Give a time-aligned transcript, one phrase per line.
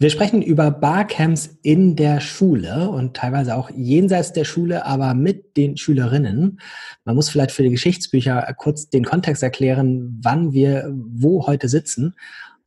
[0.00, 5.56] Wir sprechen über Barcamps in der Schule und teilweise auch jenseits der Schule, aber mit
[5.56, 6.60] den Schülerinnen.
[7.04, 12.14] Man muss vielleicht für die Geschichtsbücher kurz den Kontext erklären, wann wir wo heute sitzen.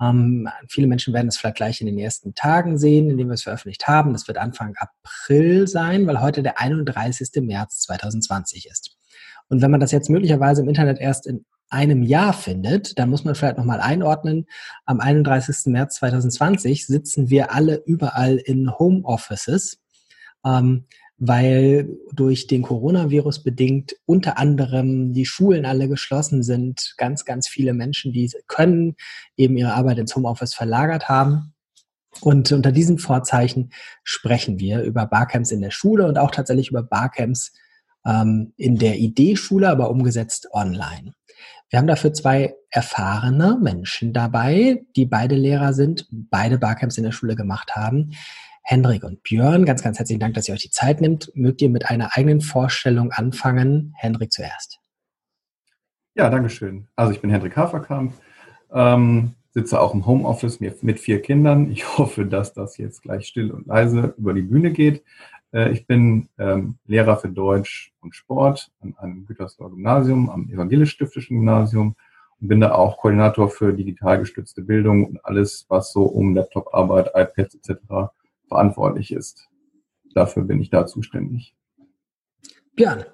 [0.02, 3.36] Ähm, viele Menschen werden es vielleicht gleich in den ersten Tagen sehen, in denen wir
[3.36, 4.12] es veröffentlicht haben.
[4.12, 7.30] Das wird Anfang April sein, weil heute der 31.
[7.44, 8.98] März 2020 ist.
[9.48, 13.24] Und wenn man das jetzt möglicherweise im Internet erst in einem Jahr findet, dann muss
[13.24, 14.46] man vielleicht nochmal einordnen.
[14.86, 15.68] Am 31.
[15.68, 19.80] März 2020 sitzen wir alle überall in Homeoffices,
[20.46, 20.86] ähm,
[21.18, 26.96] weil durch den Coronavirus bedingt unter anderem die Schulen alle geschlossen sind.
[26.98, 28.96] Ganz, ganz viele Menschen, die können,
[29.38, 31.54] eben ihre Arbeit ins Homeoffice verlagert haben.
[32.20, 33.72] Und unter diesen Vorzeichen
[34.04, 37.54] sprechen wir über Barcamps in der Schule und auch tatsächlich über Barcamps
[38.06, 41.14] ähm, in der Idee-Schule, aber umgesetzt online.
[41.72, 47.14] Wir haben dafür zwei erfahrene Menschen dabei, die beide Lehrer sind, beide Barcamps in der
[47.14, 48.12] Schule gemacht haben.
[48.62, 51.32] Hendrik und Björn, ganz, ganz herzlichen Dank, dass ihr euch die Zeit nimmt.
[51.34, 53.94] Mögt ihr mit einer eigenen Vorstellung anfangen?
[53.96, 54.82] Hendrik zuerst.
[56.14, 56.90] Ja, danke schön.
[56.98, 58.16] Also ich bin Hendrik Haferkamp,
[58.74, 61.72] ähm, sitze auch im Homeoffice mit vier Kindern.
[61.72, 65.04] Ich hoffe, dass das jetzt gleich still und leise über die Bühne geht.
[65.54, 71.38] Äh, ich bin ähm, Lehrer für Deutsch und Sport an einem Gütersloher Gymnasium, am Evangelisch-Stiftischen
[71.38, 71.96] Gymnasium
[72.40, 77.12] und bin da auch Koordinator für digital gestützte Bildung und alles, was so um Laptoparbeit,
[77.14, 78.12] iPads etc.
[78.48, 79.48] verantwortlich ist.
[80.14, 81.56] Dafür bin ich da zuständig.
[82.76, 83.06] Björn.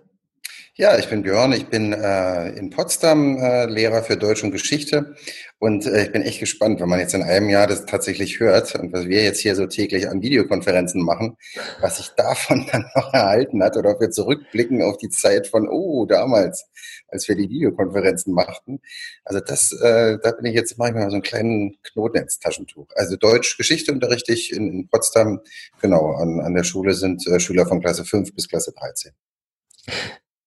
[0.80, 5.16] Ja, ich bin Björn, ich bin äh, in Potsdam äh, Lehrer für Deutsch und Geschichte
[5.58, 8.76] und äh, ich bin echt gespannt, wenn man jetzt in einem Jahr das tatsächlich hört
[8.76, 11.36] und was wir jetzt hier so täglich an Videokonferenzen machen,
[11.82, 15.68] was sich davon dann noch erhalten hat oder ob wir zurückblicken auf die Zeit von,
[15.68, 16.68] oh, damals,
[17.08, 18.80] als wir die Videokonferenzen machten.
[19.26, 22.38] Also das, äh, da bin ich jetzt, mache ich mal so einen kleinen Knoten ins
[22.38, 22.86] Taschentuch.
[22.94, 25.40] Also Deutsch, Geschichte unterrichte ich in, in Potsdam,
[25.82, 29.12] genau, an, an der Schule sind äh, Schüler von Klasse 5 bis Klasse 13.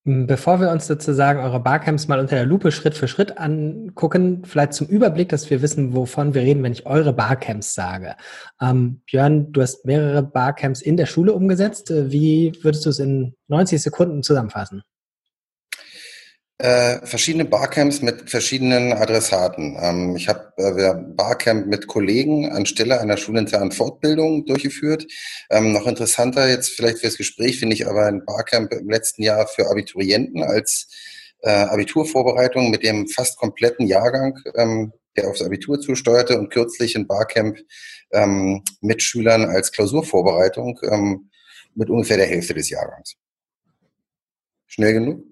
[0.04, 4.72] Bevor wir uns sozusagen eure Barcamps mal unter der Lupe Schritt für Schritt angucken, vielleicht
[4.72, 8.16] zum Überblick, dass wir wissen, wovon wir reden, wenn ich eure Barcamps sage.
[8.62, 11.90] Ähm, Björn, du hast mehrere Barcamps in der Schule umgesetzt.
[11.90, 14.83] Wie würdest du es in 90 Sekunden zusammenfassen?
[16.62, 19.78] Äh, verschiedene Barcamps mit verschiedenen Adressaten.
[19.80, 25.06] Ähm, ich habe äh, Barcamp mit Kollegen anstelle einer schulinternen Fortbildung durchgeführt.
[25.48, 29.46] Ähm, noch interessanter jetzt vielleicht fürs Gespräch finde ich aber ein Barcamp im letzten Jahr
[29.46, 30.88] für Abiturienten als
[31.40, 37.06] äh, Abiturvorbereitung mit dem fast kompletten Jahrgang, ähm, der aufs Abitur zusteuerte und kürzlich ein
[37.06, 37.56] Barcamp
[38.12, 41.30] ähm, mit Schülern als Klausurvorbereitung ähm,
[41.74, 43.14] mit ungefähr der Hälfte des Jahrgangs.
[44.66, 45.30] Schnell genug?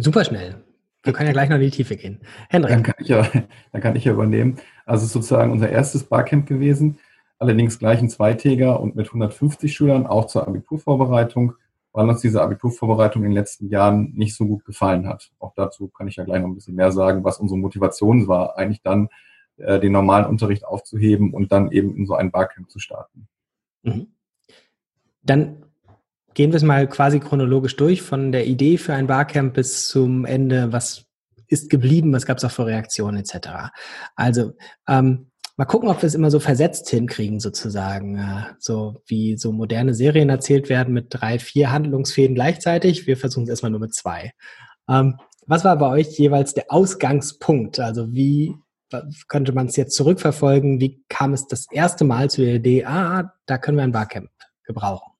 [0.00, 0.56] Super schnell.
[1.02, 2.20] Wir können ja gleich noch in die Tiefe gehen.
[2.48, 2.70] Henrik.
[2.70, 3.26] Dann kann ich ja,
[3.72, 4.58] dann kann ich ja übernehmen.
[4.86, 6.98] Also es ist sozusagen unser erstes Barcamp gewesen,
[7.38, 11.54] allerdings gleich ein Zweitäger und mit 150 Schülern, auch zur Abiturvorbereitung,
[11.92, 15.30] weil uns diese Abiturvorbereitung in den letzten Jahren nicht so gut gefallen hat.
[15.38, 18.56] Auch dazu kann ich ja gleich noch ein bisschen mehr sagen, was unsere Motivation war,
[18.56, 19.08] eigentlich dann
[19.56, 23.28] äh, den normalen Unterricht aufzuheben und dann eben in so ein Barcamp zu starten.
[23.82, 24.06] Mhm.
[25.22, 25.64] Dann
[26.34, 30.24] Gehen wir es mal quasi chronologisch durch, von der Idee für ein Barcamp bis zum
[30.24, 31.04] Ende, was
[31.46, 33.70] ist geblieben, was gab es auch für Reaktionen etc.
[34.16, 34.52] Also
[34.88, 38.16] ähm, mal gucken, ob wir es immer so versetzt hinkriegen, sozusagen.
[38.16, 43.06] Äh, so wie so moderne Serien erzählt werden mit drei, vier Handlungsfäden gleichzeitig.
[43.06, 44.32] Wir versuchen es erstmal nur mit zwei.
[44.88, 45.16] Ähm,
[45.46, 47.78] was war bei euch jeweils der Ausgangspunkt?
[47.80, 48.54] Also wie
[49.28, 50.80] könnte man es jetzt zurückverfolgen?
[50.80, 54.30] Wie kam es das erste Mal zu der Idee, ah, da können wir ein Barcamp
[54.64, 55.11] gebrauchen?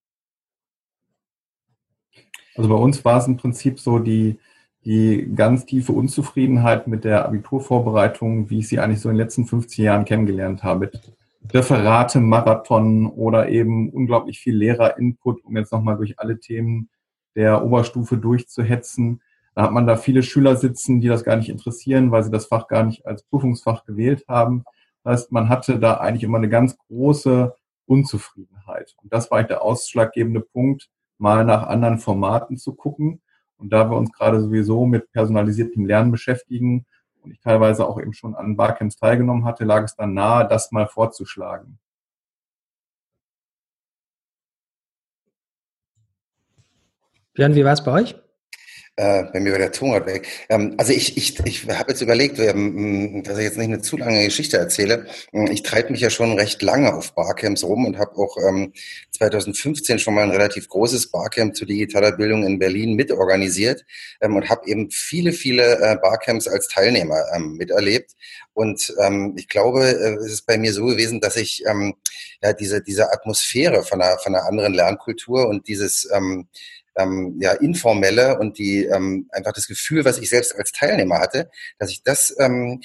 [2.54, 4.38] Also bei uns war es im Prinzip so die,
[4.84, 9.46] die ganz tiefe Unzufriedenheit mit der Abiturvorbereitung, wie ich sie eigentlich so in den letzten
[9.46, 10.90] 50 Jahren kennengelernt habe.
[11.50, 16.88] Referate, Marathon oder eben unglaublich viel Lehrerinput, um jetzt nochmal durch alle Themen
[17.34, 19.22] der Oberstufe durchzuhetzen.
[19.54, 22.46] Da hat man da viele Schüler sitzen, die das gar nicht interessieren, weil sie das
[22.46, 24.64] Fach gar nicht als Prüfungsfach gewählt haben.
[25.04, 27.54] Das heißt, man hatte da eigentlich immer eine ganz große
[27.86, 28.94] Unzufriedenheit.
[29.02, 30.88] Und das war eigentlich der ausschlaggebende Punkt,
[31.22, 33.22] mal nach anderen Formaten zu gucken.
[33.56, 36.84] Und da wir uns gerade sowieso mit personalisiertem Lernen beschäftigen
[37.22, 40.72] und ich teilweise auch eben schon an Barcamps teilgenommen hatte, lag es dann nahe, das
[40.72, 41.78] mal vorzuschlagen.
[47.34, 48.16] Björn, wie war es bei euch?
[48.96, 50.28] Äh, bei mir war der Ton weg.
[50.50, 53.96] Ähm, also ich, ich, ich habe jetzt überlegt, ähm, dass ich jetzt nicht eine zu
[53.96, 55.06] lange Geschichte erzähle.
[55.32, 58.74] Ähm, ich treibe mich ja schon recht lange auf Barcamps rum und habe auch ähm,
[59.12, 63.86] 2015 schon mal ein relativ großes Barcamp zu digitaler Bildung in Berlin mitorganisiert
[64.20, 68.12] ähm, und habe eben viele, viele äh, Barcamps als Teilnehmer ähm, miterlebt.
[68.52, 71.94] Und ähm, ich glaube, äh, es ist bei mir so gewesen, dass ich ähm,
[72.42, 76.06] ja diese, diese Atmosphäre von einer, von einer anderen Lernkultur und dieses
[76.96, 81.50] ähm, ja, informelle und die ähm, einfach das Gefühl, was ich selbst als Teilnehmer hatte,
[81.78, 82.80] dass ich das ähm,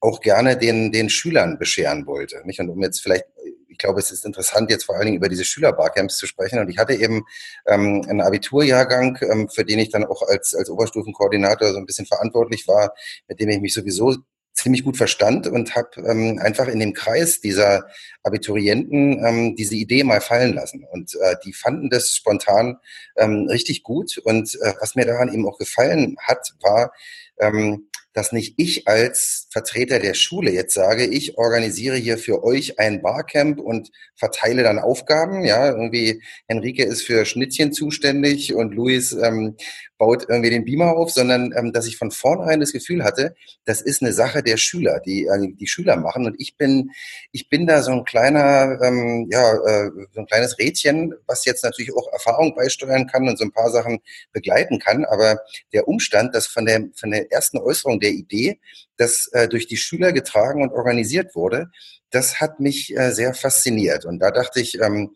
[0.00, 2.42] auch gerne den, den Schülern bescheren wollte.
[2.44, 2.60] Nicht?
[2.60, 3.24] Und um jetzt vielleicht,
[3.68, 6.58] ich glaube, es ist interessant, jetzt vor allen Dingen über diese Schülerbarcamps zu sprechen.
[6.58, 7.22] Und ich hatte eben
[7.66, 12.06] ähm, einen Abiturjahrgang, ähm, für den ich dann auch als, als Oberstufenkoordinator so ein bisschen
[12.06, 12.92] verantwortlich war,
[13.28, 14.16] mit dem ich mich sowieso
[14.52, 17.86] ziemlich gut verstand und habe ähm, einfach in dem Kreis dieser
[18.22, 20.84] Abiturienten ähm, diese Idee mal fallen lassen.
[20.90, 22.78] Und äh, die fanden das spontan
[23.16, 24.18] ähm, richtig gut.
[24.18, 26.92] Und äh, was mir daran eben auch gefallen hat, war,
[27.38, 32.78] ähm, dass nicht ich als Vertreter der Schule jetzt sage, ich organisiere hier für euch
[32.78, 35.44] ein Barcamp und verteile dann Aufgaben.
[35.44, 39.56] Ja, irgendwie Henrike ist für Schnittchen zuständig und Luis ähm,
[40.02, 43.80] baut irgendwie den Beamer auf, sondern ähm, dass ich von vornherein das Gefühl hatte, das
[43.80, 46.90] ist eine Sache der Schüler, die äh, die Schüler machen und ich bin
[47.30, 51.62] ich bin da so ein kleiner ähm, ja äh, so ein kleines Rädchen, was jetzt
[51.62, 54.00] natürlich auch Erfahrung beisteuern kann und so ein paar Sachen
[54.32, 55.38] begleiten kann, aber
[55.72, 58.58] der Umstand, dass von der von der ersten Äußerung der Idee,
[58.96, 61.70] das äh, durch die Schüler getragen und organisiert wurde,
[62.10, 64.04] das hat mich äh, sehr fasziniert.
[64.04, 65.12] Und da dachte ich, ähm,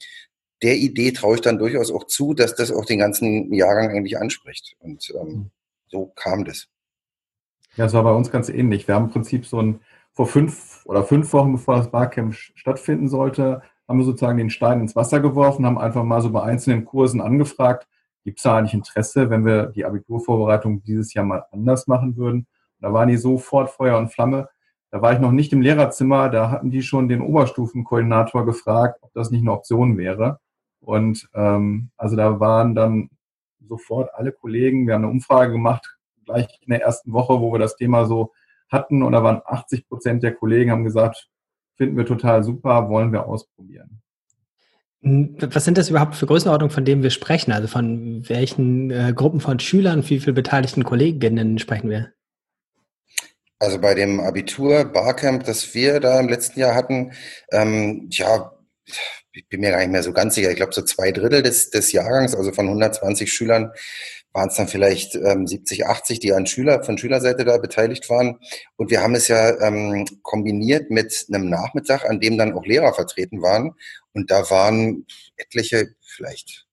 [0.63, 4.19] der Idee traue ich dann durchaus auch zu, dass das auch den ganzen Jahrgang eigentlich
[4.19, 4.77] anspricht.
[4.79, 5.51] Und ähm, mhm.
[5.89, 6.69] so kam das.
[7.77, 8.89] Ja, es war bei uns ganz ähnlich.
[8.89, 9.81] Wir haben im Prinzip so ein,
[10.13, 14.81] vor fünf oder fünf Wochen, bevor das Barcamp stattfinden sollte, haben wir sozusagen den Stein
[14.81, 17.87] ins Wasser geworfen, haben einfach mal so bei einzelnen Kursen angefragt,
[18.25, 22.47] gibt es da eigentlich Interesse, wenn wir die Abiturvorbereitung dieses Jahr mal anders machen würden?
[22.81, 24.49] Da waren die sofort Feuer und Flamme.
[24.91, 29.13] Da war ich noch nicht im Lehrerzimmer, da hatten die schon den Oberstufenkoordinator gefragt, ob
[29.13, 30.41] das nicht eine Option wäre.
[30.87, 33.11] Und ähm, also da waren dann
[33.69, 37.59] sofort alle Kollegen, wir haben eine Umfrage gemacht, gleich in der ersten Woche, wo wir
[37.59, 38.33] das Thema so
[38.69, 41.29] hatten, und da waren 80 Prozent der Kollegen haben gesagt,
[41.75, 44.01] finden wir total super, wollen wir ausprobieren.
[45.03, 47.51] Hm, was sind das überhaupt für Größenordnungen, von denen wir sprechen?
[47.51, 52.13] Also von welchen äh, Gruppen von Schülern, wie viele beteiligten Kolleginnen sprechen wir?
[53.59, 57.13] Also bei dem Abitur Barcamp, das wir da im letzten Jahr hatten,
[57.51, 58.53] ähm, ja,
[59.37, 60.51] ich bin mir gar nicht mehr so ganz sicher.
[60.51, 63.71] Ich glaube, so zwei Drittel des, des Jahrgangs, also von 120 Schülern,
[64.33, 68.39] waren es dann vielleicht ähm, 70, 80, die an Schüler, von Schülerseite da beteiligt waren.
[68.77, 72.93] Und wir haben es ja ähm, kombiniert mit einem Nachmittag, an dem dann auch Lehrer
[72.93, 73.73] vertreten waren.
[74.13, 75.07] Und da waren
[75.37, 76.66] etliche, vielleicht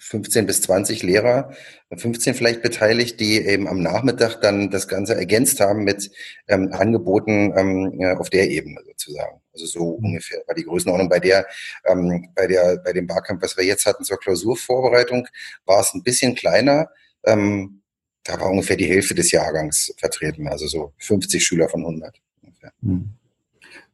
[0.00, 1.52] 15 bis 20 Lehrer,
[1.94, 6.10] 15 vielleicht beteiligt, die eben am Nachmittag dann das Ganze ergänzt haben mit
[6.48, 9.40] ähm, Angeboten ähm, auf der Ebene sozusagen.
[9.52, 10.06] Also so mhm.
[10.06, 11.46] ungefähr war die Größenordnung bei der,
[11.84, 15.28] ähm, bei der, bei dem Barcamp, was wir jetzt hatten zur Klausurvorbereitung,
[15.66, 16.88] war es ein bisschen kleiner.
[17.24, 17.82] Ähm,
[18.24, 22.20] da war ungefähr die Hälfte des Jahrgangs vertreten, also so 50 Schüler von 100.
[22.42, 22.72] Ungefähr.
[22.80, 23.10] Mhm.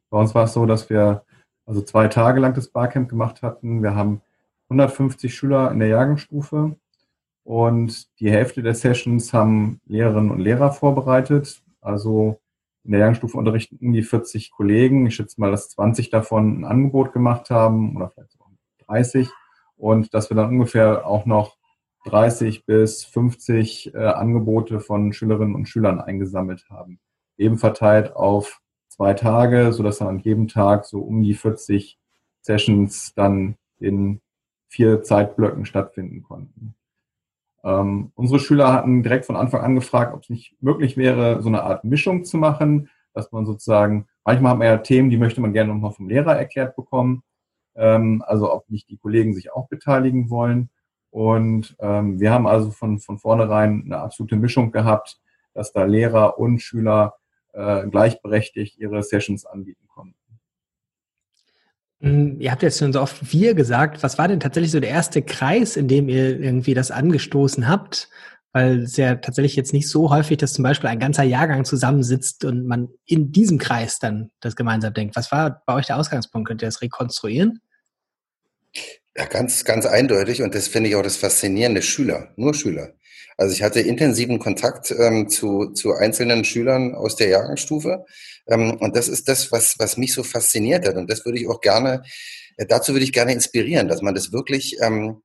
[0.09, 1.25] Bei uns war es so, dass wir
[1.65, 3.83] also zwei Tage lang das Barcamp gemacht hatten.
[3.83, 4.21] Wir haben
[4.69, 6.75] 150 Schüler in der Jahrgangsstufe
[7.43, 11.63] und die Hälfte der Sessions haben Lehrerinnen und Lehrer vorbereitet.
[11.79, 12.41] Also
[12.83, 15.07] in der Jahrgangsstufe unterrichten um die 40 Kollegen.
[15.07, 18.47] Ich schätze mal, dass 20 davon ein Angebot gemacht haben oder vielleicht sogar
[18.87, 19.29] 30
[19.77, 21.57] und dass wir dann ungefähr auch noch
[22.05, 26.99] 30 bis 50 äh, Angebote von Schülerinnen und Schülern eingesammelt haben.
[27.37, 31.97] Eben verteilt auf zwei Tage, sodass dann an jedem Tag so um die 40
[32.41, 34.21] Sessions dann in
[34.67, 36.75] vier Zeitblöcken stattfinden konnten.
[37.63, 41.49] Ähm, unsere Schüler hatten direkt von Anfang an gefragt, ob es nicht möglich wäre, so
[41.49, 45.41] eine Art Mischung zu machen, dass man sozusagen, manchmal hat man ja Themen, die möchte
[45.41, 47.23] man gerne nochmal vom Lehrer erklärt bekommen,
[47.75, 50.69] ähm, also ob nicht die Kollegen sich auch beteiligen wollen.
[51.09, 55.19] Und ähm, wir haben also von, von vornherein eine absolute Mischung gehabt,
[55.53, 57.15] dass da Lehrer und Schüler
[57.53, 60.15] äh, gleichberechtigt ihre Sessions anbieten konnten.
[62.01, 64.03] Hm, ihr habt jetzt schon so oft wir gesagt.
[64.03, 68.09] Was war denn tatsächlich so der erste Kreis, in dem ihr irgendwie das angestoßen habt?
[68.53, 72.45] Weil es ja tatsächlich jetzt nicht so häufig, dass zum Beispiel ein ganzer Jahrgang zusammensitzt
[72.45, 75.15] und man in diesem Kreis dann das gemeinsam denkt.
[75.15, 76.47] Was war bei euch der Ausgangspunkt?
[76.47, 77.61] Könnt ihr das rekonstruieren?
[79.15, 80.43] Ja, ganz, ganz eindeutig.
[80.43, 81.81] Und das finde ich auch das Faszinierende.
[81.81, 82.93] Schüler, nur Schüler.
[83.37, 88.05] Also ich hatte intensiven Kontakt ähm, zu, zu einzelnen Schülern aus der Jahrgangsstufe.
[88.49, 90.95] Ähm, und das ist das, was, was mich so fasziniert hat.
[90.95, 92.03] Und das würde ich auch gerne,
[92.57, 95.21] äh, dazu würde ich gerne inspirieren, dass man das wirklich ähm,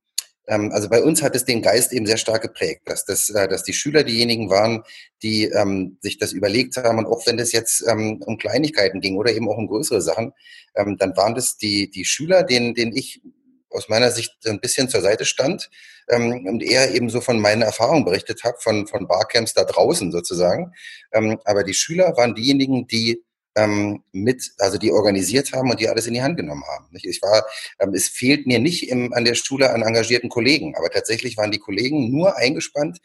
[0.47, 3.47] ähm, also bei uns hat es den Geist eben sehr stark geprägt, dass, das, äh,
[3.47, 4.83] dass die Schüler diejenigen waren,
[5.21, 6.97] die ähm, sich das überlegt haben.
[6.97, 10.33] Und auch wenn das jetzt ähm, um Kleinigkeiten ging oder eben auch um größere Sachen,
[10.75, 13.21] ähm, dann waren das die, die Schüler, denen, denen ich
[13.69, 15.69] aus meiner Sicht ein bisschen zur Seite stand
[16.09, 20.11] ähm, und eher eben so von meinen Erfahrungen berichtet habe, von, von Barcamps da draußen
[20.11, 20.73] sozusagen.
[21.11, 23.23] Ähm, aber die Schüler waren diejenigen, die
[23.55, 26.87] ähm, mit, also die organisiert haben und die alles in die Hand genommen haben.
[26.93, 27.45] Ich war,
[27.79, 31.51] ähm, es fehlt mir nicht im, an der Schule an engagierten Kollegen, aber tatsächlich waren
[31.51, 32.99] die Kollegen nur eingespannt,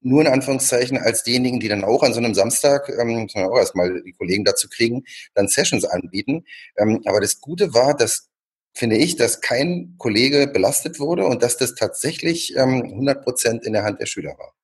[0.00, 4.02] nur in Anführungszeichen als diejenigen, die dann auch an so einem Samstag, ähm, auch erstmal
[4.02, 6.44] die Kollegen dazu kriegen, dann Sessions anbieten.
[6.76, 8.28] Ähm, aber das Gute war, dass
[8.74, 13.72] finde ich, dass kein Kollege belastet wurde und dass das tatsächlich ähm, 100 Prozent in
[13.72, 14.54] der Hand der Schüler war.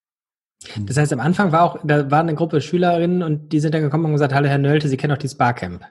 [0.78, 3.82] Das heißt, am Anfang war auch, da war eine Gruppe Schülerinnen und die sind dann
[3.82, 5.84] gekommen und gesagt, hallo Herr Nölte, Sie kennen doch dieses Barcamp.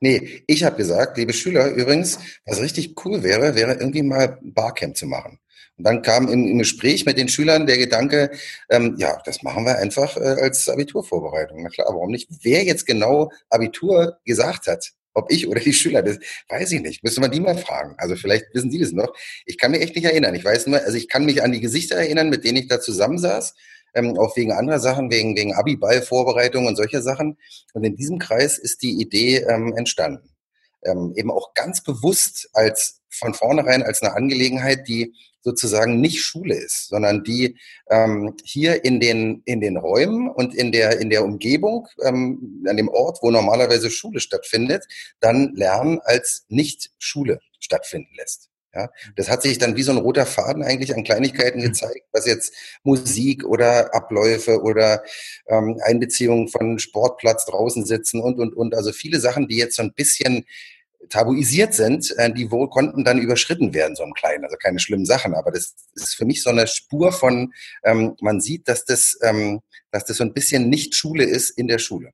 [0.00, 4.96] Nee, ich habe gesagt, liebe Schüler, übrigens, was richtig cool wäre, wäre irgendwie mal Barcamp
[4.96, 5.40] zu machen.
[5.76, 8.30] Und dann kam im, im Gespräch mit den Schülern der Gedanke,
[8.68, 11.62] ähm, ja, das machen wir einfach äh, als Abiturvorbereitung.
[11.62, 12.28] Na klar, warum nicht?
[12.42, 17.02] Wer jetzt genau Abitur gesagt hat, ob ich oder die Schüler, das weiß ich nicht.
[17.02, 17.94] Müsste man die mal fragen.
[17.98, 19.12] Also vielleicht wissen Sie das noch.
[19.46, 20.34] Ich kann mich echt nicht erinnern.
[20.34, 22.80] Ich weiß nur, also ich kann mich an die Gesichter erinnern, mit denen ich da
[22.80, 23.54] zusammensaß
[23.94, 27.36] ähm, auch wegen anderer Sachen, wegen, wegen Abiball-Vorbereitung und solcher Sachen.
[27.74, 30.30] Und in diesem Kreis ist die Idee ähm, entstanden.
[30.84, 35.14] Ähm, eben auch ganz bewusst als von vornherein als eine Angelegenheit, die
[35.48, 37.56] sozusagen nicht Schule ist, sondern die
[37.90, 42.76] ähm, hier in den, in den Räumen und in der, in der Umgebung, ähm, an
[42.76, 44.84] dem Ort, wo normalerweise Schule stattfindet,
[45.20, 48.50] dann Lernen als nicht Schule stattfinden lässt.
[48.74, 52.26] Ja, das hat sich dann wie so ein roter Faden eigentlich an Kleinigkeiten gezeigt, was
[52.26, 52.52] jetzt
[52.82, 55.02] Musik oder Abläufe oder
[55.46, 58.74] ähm, Einbeziehung von Sportplatz draußen sitzen und, und, und.
[58.74, 60.44] Also viele Sachen, die jetzt so ein bisschen
[61.08, 64.44] tabuisiert sind, äh, die wohl konnten dann überschritten werden, so im Kleinen.
[64.44, 67.52] Also keine schlimmen Sachen, aber das ist für mich so eine Spur von,
[67.84, 71.68] ähm, man sieht, dass das, ähm, dass das so ein bisschen nicht Schule ist in
[71.68, 72.10] der Schule.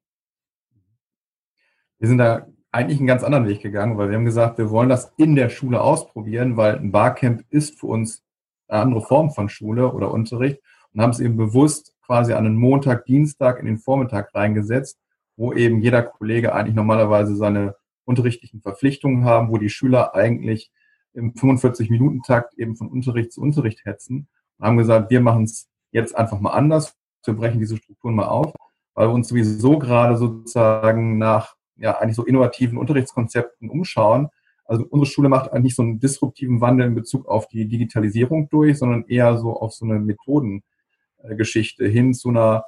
[1.99, 4.88] Wir sind da eigentlich einen ganz anderen Weg gegangen, weil wir haben gesagt, wir wollen
[4.88, 8.23] das in der Schule ausprobieren, weil ein Barcamp ist für uns
[8.69, 10.61] eine andere Form von Schule oder Unterricht
[10.93, 14.99] und haben es eben bewusst quasi an einen Montag, Dienstag in den Vormittag reingesetzt,
[15.37, 20.70] wo eben jeder Kollege eigentlich normalerweise seine unterrichtlichen Verpflichtungen haben, wo die Schüler eigentlich
[21.14, 24.28] im 45-Minuten-Takt eben von Unterricht zu Unterricht hetzen.
[24.58, 28.26] Und haben gesagt, wir machen es jetzt einfach mal anders, wir brechen diese Strukturen mal
[28.26, 28.52] auf,
[28.94, 34.28] weil wir uns sowieso gerade sozusagen nach ja eigentlich so innovativen Unterrichtskonzepten umschauen.
[34.64, 38.78] Also unsere Schule macht eigentlich so einen disruptiven Wandel in Bezug auf die Digitalisierung durch,
[38.78, 42.64] sondern eher so auf so eine Methodengeschichte hin zu einer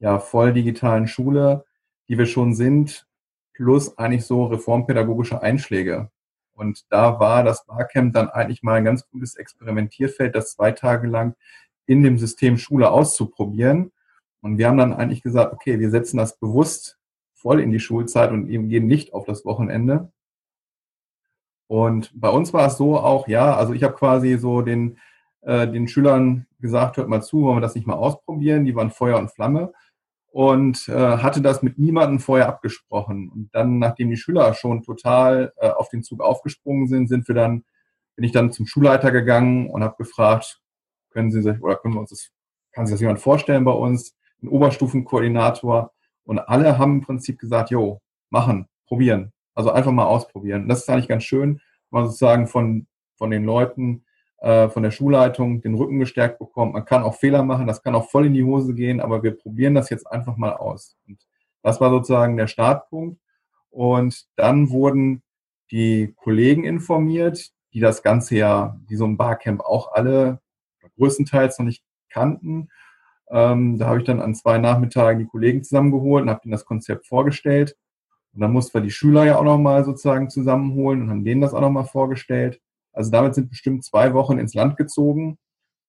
[0.00, 1.64] ja, voll digitalen Schule,
[2.08, 3.07] die wir schon sind,
[3.58, 6.10] plus eigentlich so reformpädagogische Einschläge.
[6.54, 11.08] Und da war das Barcamp dann eigentlich mal ein ganz gutes Experimentierfeld, das zwei Tage
[11.08, 11.34] lang
[11.84, 13.90] in dem System Schule auszuprobieren.
[14.42, 16.98] Und wir haben dann eigentlich gesagt, okay, wir setzen das bewusst
[17.34, 20.12] voll in die Schulzeit und eben gehen nicht auf das Wochenende.
[21.66, 24.98] Und bei uns war es so auch, ja, also ich habe quasi so den,
[25.40, 28.64] äh, den Schülern gesagt, hört mal zu, wollen wir das nicht mal ausprobieren?
[28.64, 29.72] Die waren Feuer und Flamme
[30.38, 33.28] und äh, hatte das mit niemandem vorher abgesprochen.
[33.28, 37.34] Und dann, nachdem die Schüler schon total äh, auf den Zug aufgesprungen sind, sind wir
[37.34, 37.64] dann,
[38.14, 40.60] bin ich dann zum Schulleiter gegangen und habe gefragt,
[41.10, 42.30] können Sie sich oder können wir uns das,
[42.70, 44.14] kann sich das jemand vorstellen bei uns?
[44.40, 45.90] Ein Oberstufenkoordinator.
[46.22, 49.32] Und alle haben im Prinzip gesagt, jo, machen, probieren.
[49.56, 50.62] Also einfach mal ausprobieren.
[50.62, 54.04] Und das ist eigentlich ganz schön, man sozusagen von, von den Leuten,
[54.40, 56.74] äh, von der Schulleitung den Rücken gestärkt bekommt.
[56.74, 59.36] Man kann auch Fehler machen, das kann auch voll in die Hose gehen, aber wir
[59.36, 60.96] probieren das jetzt einfach mal aus.
[61.06, 61.18] Und
[61.62, 63.20] das war sozusagen der Startpunkt.
[63.70, 65.22] Und dann wurden
[65.70, 70.40] die Kollegen informiert, die das Ganze ja, die so ein Barcamp auch alle
[70.96, 72.70] größtenteils noch nicht kannten
[73.30, 76.64] ähm, da habe ich dann an zwei Nachmittagen die Kollegen zusammengeholt und habe ihnen das
[76.64, 77.76] Konzept vorgestellt.
[78.32, 81.54] Und dann mussten wir die Schüler ja auch nochmal sozusagen zusammenholen und haben denen das
[81.54, 82.60] auch nochmal vorgestellt.
[82.98, 85.38] Also damit sind bestimmt zwei Wochen ins Land gezogen,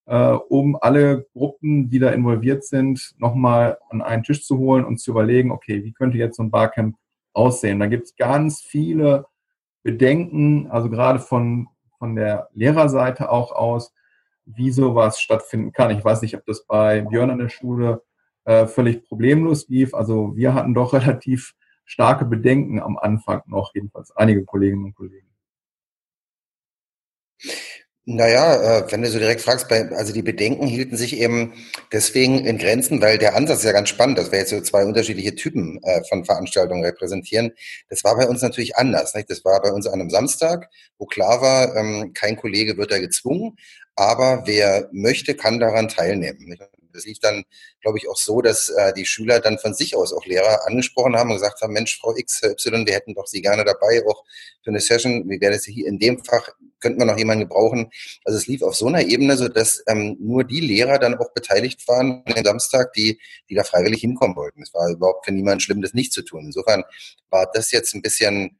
[0.06, 5.00] äh, um alle Gruppen, die da involviert sind, nochmal an einen Tisch zu holen und
[5.00, 6.98] zu überlegen, okay, wie könnte jetzt so ein Barcamp
[7.34, 7.80] aussehen?
[7.80, 9.26] Da gibt es ganz viele
[9.82, 13.92] Bedenken, also gerade von, von der Lehrerseite auch aus,
[14.46, 15.90] wie sowas stattfinden kann.
[15.90, 18.04] Ich weiß nicht, ob das bei Björn an der Schule
[18.46, 19.96] äh, völlig problemlos lief.
[19.96, 25.30] Also wir hatten doch relativ starke Bedenken am Anfang noch, jedenfalls einige Kolleginnen und Kollegen.
[28.12, 31.54] Naja, äh, wenn du so direkt fragst, also die Bedenken hielten sich eben
[31.94, 34.84] deswegen in Grenzen, weil der Ansatz ist ja ganz spannend, dass wir jetzt so zwei
[34.84, 37.52] unterschiedliche Typen äh, von Veranstaltungen repräsentieren.
[37.88, 39.14] Das war bei uns natürlich anders.
[39.14, 39.30] Nicht?
[39.30, 42.98] Das war bei uns an einem Samstag, wo klar war, ähm, kein Kollege wird da
[42.98, 43.58] gezwungen,
[43.96, 46.58] aber wer möchte, kann daran teilnehmen.
[46.92, 47.44] Das lief dann,
[47.82, 51.16] glaube ich, auch so, dass äh, die Schüler dann von sich aus auch Lehrer angesprochen
[51.16, 54.24] haben und gesagt haben, Mensch, Frau XY, wir hätten doch Sie gerne dabei, auch
[54.64, 55.30] für eine Session.
[55.30, 56.50] Wie wäre das hier in dem Fach?
[56.80, 57.90] Könnten wir noch jemanden gebrauchen?
[58.26, 61.34] Also es lief auf so einer Ebene, so dass ähm, nur die Lehrer dann auch
[61.34, 63.20] beteiligt waren an dem Samstag, die,
[63.50, 64.62] die da freiwillig hinkommen wollten.
[64.62, 66.46] Es war überhaupt für niemanden schlimm, das nicht zu tun.
[66.46, 66.84] Insofern
[67.30, 68.58] war das jetzt ein bisschen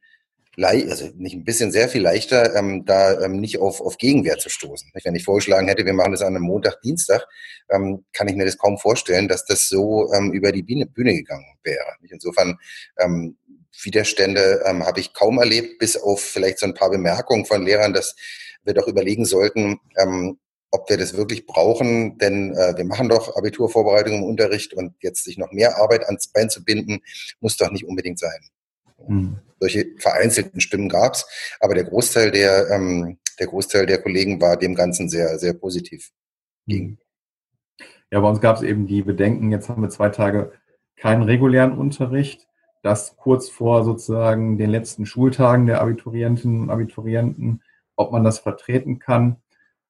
[0.62, 4.48] also nicht ein bisschen sehr viel leichter, ähm, da ähm, nicht auf, auf Gegenwehr zu
[4.48, 4.90] stoßen.
[5.04, 7.26] Wenn ich vorgeschlagen hätte, wir machen das an einem Montag, Dienstag,
[7.70, 11.46] ähm, kann ich mir das kaum vorstellen, dass das so ähm, über die Bühne, gegangen
[11.62, 11.96] wäre.
[12.10, 12.58] Insofern
[12.98, 13.36] ähm,
[13.82, 17.92] Widerstände ähm, habe ich kaum erlebt, bis auf vielleicht so ein paar Bemerkungen von Lehrern,
[17.92, 18.14] dass
[18.64, 20.38] wir doch überlegen sollten, ähm,
[20.70, 25.24] ob wir das wirklich brauchen, denn äh, wir machen doch Abiturvorbereitung im Unterricht und jetzt
[25.24, 27.00] sich noch mehr Arbeit ans Bein zu binden,
[27.40, 28.40] muss doch nicht unbedingt sein.
[29.08, 29.38] Mhm.
[29.58, 31.26] Solche vereinzelten Stimmen gab es,
[31.58, 36.10] aber der Großteil der, ähm, der Großteil der Kollegen war dem Ganzen sehr, sehr positiv
[36.66, 36.98] mhm.
[38.12, 40.52] Ja, bei uns gab es eben die Bedenken, jetzt haben wir zwei Tage
[40.96, 42.48] keinen regulären Unterricht,
[42.82, 47.62] dass kurz vor sozusagen den letzten Schultagen der Abiturientinnen und Abiturienten,
[47.96, 49.36] ob man das vertreten kann.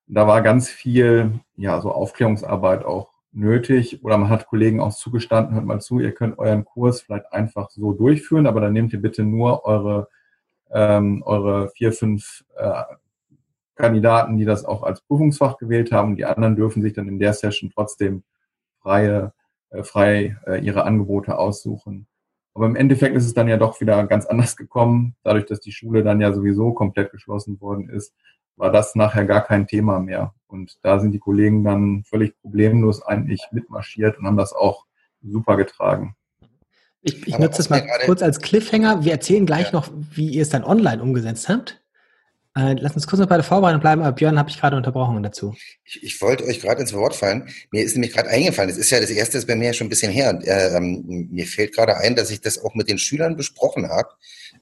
[0.06, 5.54] Da war ganz viel, ja, so Aufklärungsarbeit auch nötig oder man hat Kollegen auch zugestanden,
[5.54, 9.00] hört mal zu, ihr könnt euren Kurs vielleicht einfach so durchführen, aber dann nehmt ihr
[9.00, 10.09] bitte nur eure,
[10.73, 12.82] ähm, eure vier, fünf äh,
[13.76, 16.16] Kandidaten, die das auch als Prüfungsfach gewählt haben.
[16.16, 18.25] Die anderen dürfen sich dann in der Session trotzdem
[18.80, 19.32] freie,
[19.70, 22.06] äh, frei äh, ihre Angebote aussuchen.
[22.54, 25.73] Aber im Endeffekt ist es dann ja doch wieder ganz anders gekommen, dadurch, dass die
[25.73, 28.12] Schule dann ja sowieso komplett geschlossen worden ist
[28.61, 30.35] war das nachher gar kein Thema mehr.
[30.47, 34.85] Und da sind die Kollegen dann völlig problemlos eigentlich mitmarschiert und haben das auch
[35.23, 36.14] super getragen.
[37.02, 39.04] Ich, ich nutze das mal kurz als Cliffhanger.
[39.04, 39.73] Wir erzählen gleich ja.
[39.73, 41.80] noch, wie ihr es dann online umgesetzt habt.
[42.57, 45.23] Äh, lass uns kurz noch bei der Vorbereitung bleiben, aber Björn habe ich gerade unterbrochen
[45.23, 45.54] dazu.
[45.85, 47.49] Ich, ich wollte euch gerade ins Wort fallen.
[47.71, 49.90] Mir ist nämlich gerade eingefallen, das ist ja das erste ist bei mir schon ein
[49.90, 50.37] bisschen her.
[50.42, 54.09] Äh, ähm, mir fällt gerade ein, dass ich das auch mit den Schülern besprochen habe.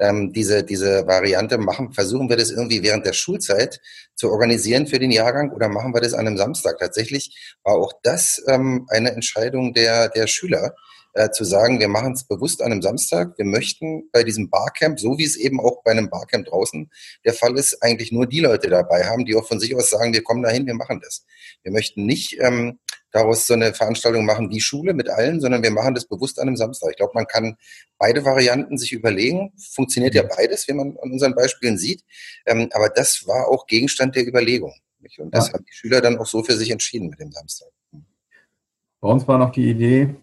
[0.01, 3.81] Ähm, diese, diese Variante machen, versuchen wir das irgendwie während der Schulzeit
[4.15, 6.79] zu organisieren für den Jahrgang oder machen wir das an einem Samstag?
[6.79, 10.75] Tatsächlich war auch das ähm, eine Entscheidung der, der Schüler
[11.19, 13.37] äh, zu sagen, wir machen es bewusst an einem Samstag.
[13.37, 16.89] Wir möchten bei diesem Barcamp, so wie es eben auch bei einem Barcamp draußen
[17.25, 20.13] der Fall ist, eigentlich nur die Leute dabei haben, die auch von sich aus sagen,
[20.13, 21.27] wir kommen dahin, wir machen das.
[21.65, 22.79] Wir möchten nicht ähm,
[23.11, 26.47] daraus so eine Veranstaltung machen wie Schule mit allen, sondern wir machen das bewusst an
[26.47, 26.91] einem Samstag.
[26.91, 27.57] Ich glaube, man kann
[27.99, 29.53] beide Varianten sich überlegen.
[29.73, 32.05] Funktioniert ja beides, wie man an unseren Beispielen sieht.
[32.47, 34.73] Ähm, aber das war auch Gegenstand der Überlegung.
[35.19, 35.55] Und das ja.
[35.55, 37.69] haben die Schüler dann auch so für sich entschieden mit dem Samstag.
[39.01, 40.15] Bei uns war noch die Idee,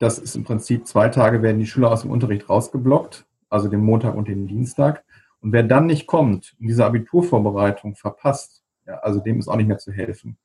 [0.00, 3.80] das ist im Prinzip zwei Tage werden die Schüler aus dem Unterricht rausgeblockt, also den
[3.80, 5.04] Montag und den Dienstag.
[5.40, 9.68] Und wer dann nicht kommt und diese Abiturvorbereitung verpasst, ja, also dem ist auch nicht
[9.68, 10.38] mehr zu helfen.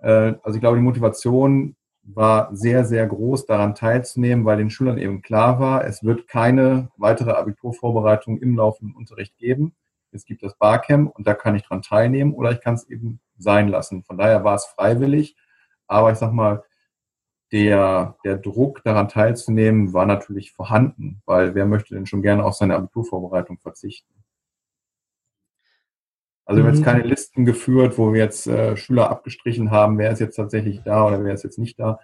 [0.00, 4.98] Äh, also ich glaube, die Motivation war sehr, sehr groß, daran teilzunehmen, weil den Schülern
[4.98, 9.72] eben klar war, es wird keine weitere Abiturvorbereitung im laufenden Unterricht geben.
[10.10, 13.20] Es gibt das Barcamp und da kann ich dran teilnehmen oder ich kann es eben
[13.38, 14.02] sein lassen.
[14.02, 15.36] Von daher war es freiwillig.
[15.86, 16.64] Aber ich sag mal,
[17.52, 22.54] der, der Druck daran teilzunehmen war natürlich vorhanden, weil wer möchte denn schon gerne auf
[22.54, 24.12] seine Abiturvorbereitung verzichten?
[26.44, 26.84] Also wir haben jetzt mhm.
[26.84, 31.06] keine Listen geführt, wo wir jetzt äh, Schüler abgestrichen haben, wer ist jetzt tatsächlich da
[31.06, 32.00] oder wer ist jetzt nicht da,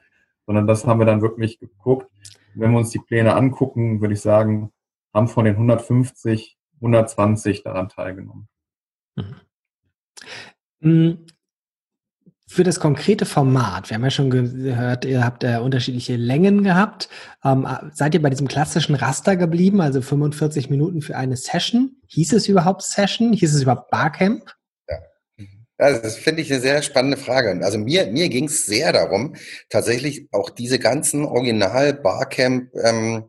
[0.46, 2.11] sondern das haben wir dann wirklich geguckt.
[2.54, 4.72] Wenn wir uns die Pläne angucken, würde ich sagen,
[5.12, 8.48] haben von den 150 120 daran teilgenommen.
[10.80, 11.26] Mhm.
[12.48, 17.09] Für das konkrete Format, wir haben ja schon gehört, ihr habt äh, unterschiedliche Längen gehabt.
[17.44, 21.96] Ähm, seid ihr bei diesem klassischen Raster geblieben, also 45 Minuten für eine Session?
[22.06, 23.32] Hieß es überhaupt Session?
[23.32, 24.54] Hieß es überhaupt Barcamp?
[24.88, 24.98] Ja.
[25.78, 27.61] Das finde ich eine sehr spannende Frage.
[27.64, 29.35] Also mir, mir ging es sehr darum,
[29.68, 33.24] tatsächlich auch diese ganzen Original-Barcamp- ähm,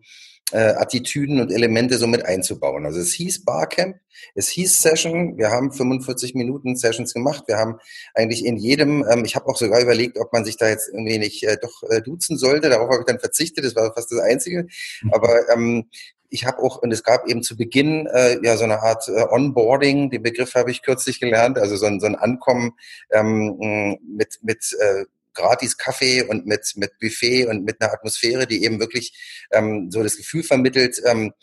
[0.52, 2.86] äh, Attitüden und Elemente so mit einzubauen.
[2.86, 3.98] Also es hieß Barcamp,
[4.34, 7.80] es hieß Session, wir haben 45 Minuten Sessions gemacht, wir haben
[8.14, 11.18] eigentlich in jedem, ähm, ich habe auch sogar überlegt, ob man sich da jetzt irgendwie
[11.18, 14.20] nicht äh, doch äh, duzen sollte, darauf habe ich dann verzichtet, das war fast das
[14.20, 14.68] Einzige,
[15.02, 15.14] mhm.
[15.14, 15.90] aber ähm,
[16.30, 19.26] ich habe auch, und es gab eben zu Beginn äh, ja so eine Art äh,
[19.30, 22.74] Onboarding, den Begriff habe ich kürzlich gelernt, also so ein, so ein Ankommen
[23.12, 25.06] ähm, mit, mit äh,
[25.38, 29.14] gratis Kaffee und mit, mit Buffet und mit einer Atmosphäre, die eben wirklich
[29.52, 31.34] ähm, so das Gefühl vermittelt, ähm,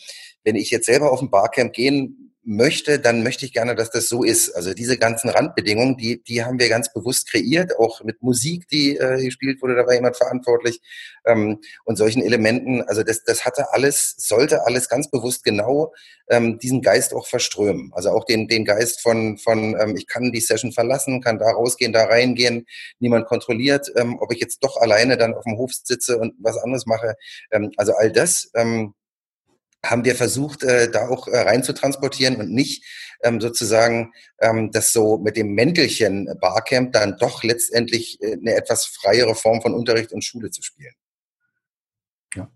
[0.42, 4.09] wenn ich jetzt selber auf ein Barcamp gehen möchte, dann möchte ich gerne, dass das
[4.09, 4.50] so ist.
[4.50, 8.96] Also diese ganzen Randbedingungen, die, die haben wir ganz bewusst kreiert, auch mit Musik, die
[8.96, 10.80] äh, gespielt wurde, da war jemand verantwortlich
[11.24, 12.83] ähm, und solchen Elementen.
[12.83, 15.92] Also das, das hatte alles, sollte alles ganz bewusst genau
[16.28, 17.90] ähm, diesen Geist auch verströmen.
[17.94, 21.50] Also auch den, den Geist von, von ähm, ich kann die Session verlassen, kann da
[21.50, 22.66] rausgehen, da reingehen,
[22.98, 26.57] niemand kontrolliert, ähm, ob ich jetzt doch alleine dann auf dem Hof sitze und was
[26.59, 27.14] anderes mache.
[27.50, 28.50] Ähm, also all das.
[28.54, 28.94] Ähm,
[29.85, 32.85] haben wir versucht, äh, da auch äh, rein zu transportieren und nicht
[33.23, 38.87] ähm, sozusagen ähm, das so mit dem Mäntelchen Barcamp dann doch letztendlich äh, eine etwas
[38.87, 40.94] freiere Form von Unterricht und Schule zu spielen.
[42.35, 42.51] Ja,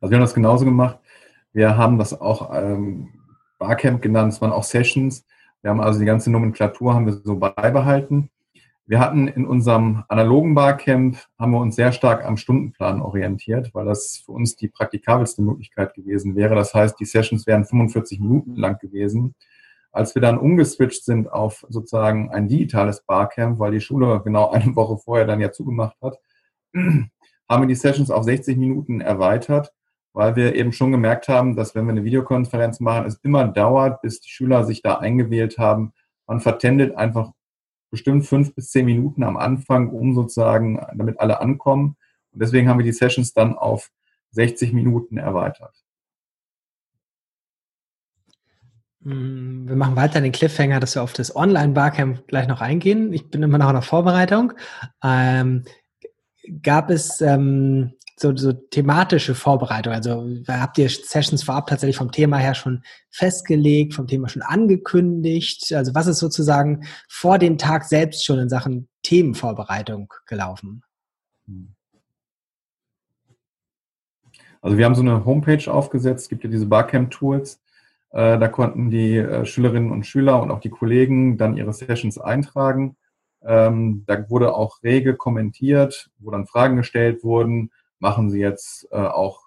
[0.00, 0.98] also wir haben das genauso gemacht.
[1.52, 3.08] Wir haben das auch ähm,
[3.58, 5.24] Barcamp genannt, es waren auch Sessions.
[5.62, 8.30] Wir haben also die ganze Nomenklatur haben wir so beibehalten.
[8.90, 13.84] Wir hatten in unserem analogen Barcamp, haben wir uns sehr stark am Stundenplan orientiert, weil
[13.84, 16.56] das für uns die praktikabelste Möglichkeit gewesen wäre.
[16.56, 19.36] Das heißt, die Sessions wären 45 Minuten lang gewesen.
[19.92, 24.74] Als wir dann umgeswitcht sind auf sozusagen ein digitales Barcamp, weil die Schule genau eine
[24.74, 26.18] Woche vorher dann ja zugemacht hat,
[26.74, 29.72] haben wir die Sessions auf 60 Minuten erweitert,
[30.14, 34.02] weil wir eben schon gemerkt haben, dass wenn wir eine Videokonferenz machen, es immer dauert,
[34.02, 35.92] bis die Schüler sich da eingewählt haben.
[36.26, 37.30] Man vertändelt einfach
[37.90, 41.96] bestimmt fünf bis zehn Minuten am Anfang, um sozusagen, damit alle ankommen.
[42.32, 43.90] Und deswegen haben wir die Sessions dann auf
[44.30, 45.74] 60 Minuten erweitert.
[49.00, 53.12] Mm, wir machen weiter den Cliffhanger, dass wir auf das Online-Barcamp gleich noch eingehen.
[53.12, 54.52] Ich bin immer noch in der Vorbereitung.
[55.02, 55.64] Ähm,
[56.62, 59.92] gab es ähm, so, so thematische Vorbereitung?
[59.92, 65.72] Also habt ihr Sessions vorab tatsächlich vom Thema her schon festgelegt, vom Thema schon angekündigt?
[65.74, 70.82] Also was ist sozusagen vor dem Tag selbst schon in Sachen Themenvorbereitung gelaufen?
[74.60, 77.62] Also wir haben so eine Homepage aufgesetzt, es gibt ja diese Barcamp-Tools.
[78.10, 82.18] Äh, da konnten die äh, Schülerinnen und Schüler und auch die Kollegen dann ihre Sessions
[82.18, 82.96] eintragen.
[83.42, 88.96] Ähm, da wurde auch rege kommentiert, wo dann Fragen gestellt wurden machen sie jetzt äh,
[88.96, 89.42] auch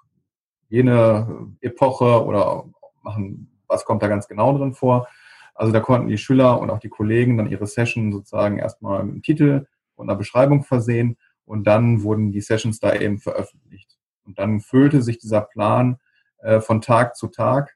[0.69, 2.65] jene Epoche oder
[3.01, 5.07] machen, was kommt da ganz genau drin vor.
[5.55, 9.13] Also da konnten die Schüler und auch die Kollegen dann ihre Session sozusagen erstmal mit
[9.13, 13.97] einem Titel und einer Beschreibung versehen und dann wurden die Sessions da eben veröffentlicht.
[14.25, 15.99] Und dann füllte sich dieser Plan
[16.37, 17.75] äh, von Tag zu Tag.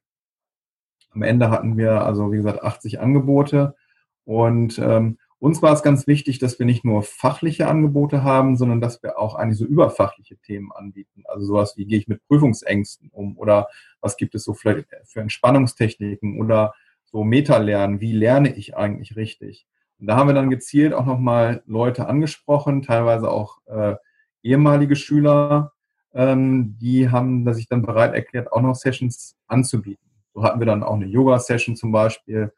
[1.11, 3.75] Am Ende hatten wir also, wie gesagt, 80 Angebote
[4.23, 8.81] und ähm, uns war es ganz wichtig, dass wir nicht nur fachliche Angebote haben, sondern
[8.81, 11.23] dass wir auch eigentlich so überfachliche Themen anbieten.
[11.25, 13.67] Also sowas wie gehe ich mit Prüfungsängsten um oder
[14.01, 16.73] was gibt es so vielleicht für Entspannungstechniken oder
[17.05, 19.67] so Meta-Lernen, wie lerne ich eigentlich richtig?
[19.99, 23.95] Und da haben wir dann gezielt auch nochmal Leute angesprochen, teilweise auch äh,
[24.43, 25.73] ehemalige Schüler,
[26.13, 30.09] ähm, die haben sich dann bereit erklärt, auch noch Sessions anzubieten.
[30.33, 32.51] So hatten wir dann auch eine Yoga-Session zum Beispiel.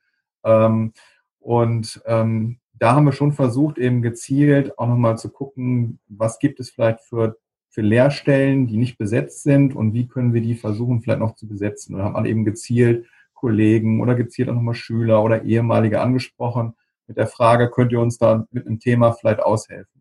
[0.44, 0.94] Ähm,
[1.40, 6.60] und ähm, da haben wir schon versucht, eben gezielt auch nochmal zu gucken, was gibt
[6.60, 7.38] es vielleicht für,
[7.70, 11.48] für Lehrstellen, die nicht besetzt sind und wie können wir die versuchen, vielleicht noch zu
[11.48, 11.96] besetzen.
[11.96, 16.74] Und haben dann eben gezielt Kollegen oder gezielt auch nochmal Schüler oder ehemalige angesprochen
[17.08, 19.99] mit der Frage, könnt ihr uns da mit einem Thema vielleicht aushelfen?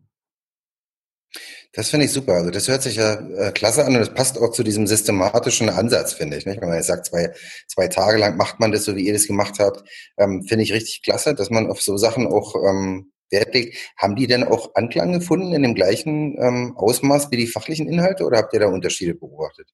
[1.73, 2.33] Das finde ich super.
[2.33, 5.69] Also das hört sich ja äh, klasse an und das passt auch zu diesem systematischen
[5.69, 6.45] Ansatz, finde ich.
[6.45, 6.61] Nicht?
[6.61, 7.31] Wenn man jetzt sagt, zwei,
[7.67, 9.83] zwei Tage lang macht man das so, wie ihr das gemacht habt,
[10.17, 13.77] ähm, finde ich richtig klasse, dass man auf so Sachen auch ähm, Wert legt.
[13.97, 18.25] Haben die denn auch Anklang gefunden in dem gleichen ähm, Ausmaß wie die fachlichen Inhalte
[18.25, 19.69] oder habt ihr da Unterschiede beobachtet?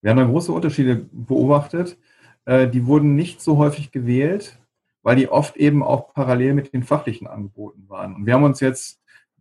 [0.00, 1.98] Wir haben da große Unterschiede beobachtet.
[2.46, 4.58] Äh, die wurden nicht so häufig gewählt,
[5.02, 8.14] weil die oft eben auch parallel mit den fachlichen Angeboten waren.
[8.16, 8.97] Und wir haben uns jetzt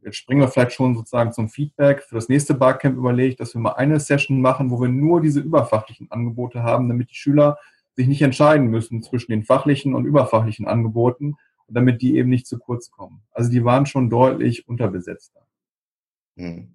[0.07, 3.61] jetzt springen wir vielleicht schon sozusagen zum Feedback für das nächste Barcamp überlegt, dass wir
[3.61, 7.57] mal eine Session machen, wo wir nur diese überfachlichen Angebote haben, damit die Schüler
[7.95, 11.35] sich nicht entscheiden müssen zwischen den fachlichen und überfachlichen Angeboten
[11.67, 13.21] und damit die eben nicht zu kurz kommen.
[13.31, 15.45] Also die waren schon deutlich unterbesetzter.
[16.37, 16.73] Hm.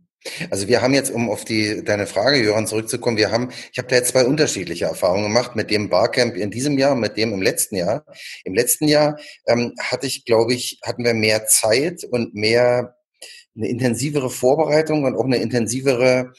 [0.51, 3.89] Also wir haben jetzt, um auf die deine Frage, Johann, zurückzukommen, wir haben, ich habe
[3.89, 7.43] da jetzt zwei unterschiedliche Erfahrungen gemacht mit dem Barcamp in diesem Jahr, mit dem im
[7.43, 8.05] letzten Jahr.
[8.45, 12.95] Im letzten Jahr ähm, hatte ich, glaube ich, hatten wir mehr Zeit und mehr
[13.57, 16.33] eine intensivere Vorbereitung und auch eine intensivere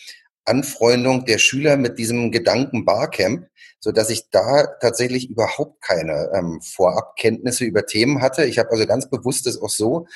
[0.46, 3.48] Anfreundung der Schüler mit diesem Gedanken Barcamp,
[3.80, 8.46] so dass ich da tatsächlich überhaupt keine ähm, Vorabkenntnisse über Themen hatte.
[8.46, 10.08] Ich habe also ganz bewusst das auch so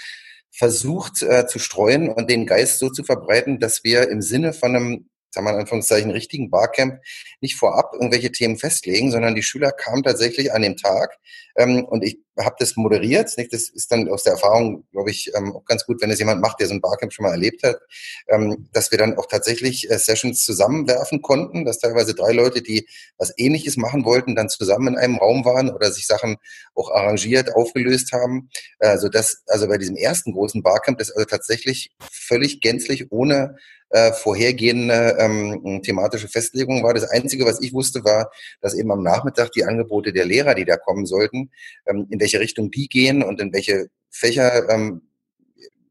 [0.51, 4.75] versucht äh, zu streuen und den Geist so zu verbreiten, dass wir im Sinne von
[4.75, 6.99] einem sagen wir in Anführungszeichen, richtigen Barcamp
[7.41, 11.17] nicht vorab irgendwelche Themen festlegen, sondern die Schüler kamen tatsächlich an dem Tag
[11.55, 13.35] ähm, und ich habe das moderiert.
[13.37, 13.51] Nicht?
[13.51, 16.41] Das ist dann aus der Erfahrung, glaube ich, ähm, auch ganz gut, wenn es jemand
[16.41, 17.79] macht, der so ein Barcamp schon mal erlebt hat,
[18.27, 22.87] ähm, dass wir dann auch tatsächlich äh, Sessions zusammenwerfen konnten, dass teilweise drei Leute, die
[23.17, 26.37] was Ähnliches machen wollten, dann zusammen in einem Raum waren oder sich Sachen
[26.75, 28.49] auch arrangiert, aufgelöst haben.
[28.79, 33.55] Also das, also bei diesem ersten großen Barcamp, das also tatsächlich völlig gänzlich ohne
[33.89, 36.93] äh, vorhergehende ähm, thematische Festlegung war.
[36.93, 40.65] Das Einzige, was ich wusste, war, dass eben am Nachmittag die Angebote der Lehrer, die
[40.65, 41.52] da kommen sollten,
[41.86, 45.02] ähm, in welche Richtung die gehen und in welche Fächer ähm,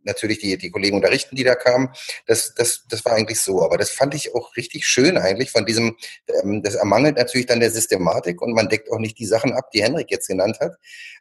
[0.07, 1.89] natürlich die, die Kollegen unterrichten, die da kamen.
[2.27, 3.63] Das, das, das war eigentlich so.
[3.63, 5.97] Aber das fand ich auch richtig schön eigentlich von diesem,
[6.43, 9.71] ähm, das ermangelt natürlich dann der Systematik und man deckt auch nicht die Sachen ab,
[9.73, 10.77] die Henrik jetzt genannt hat.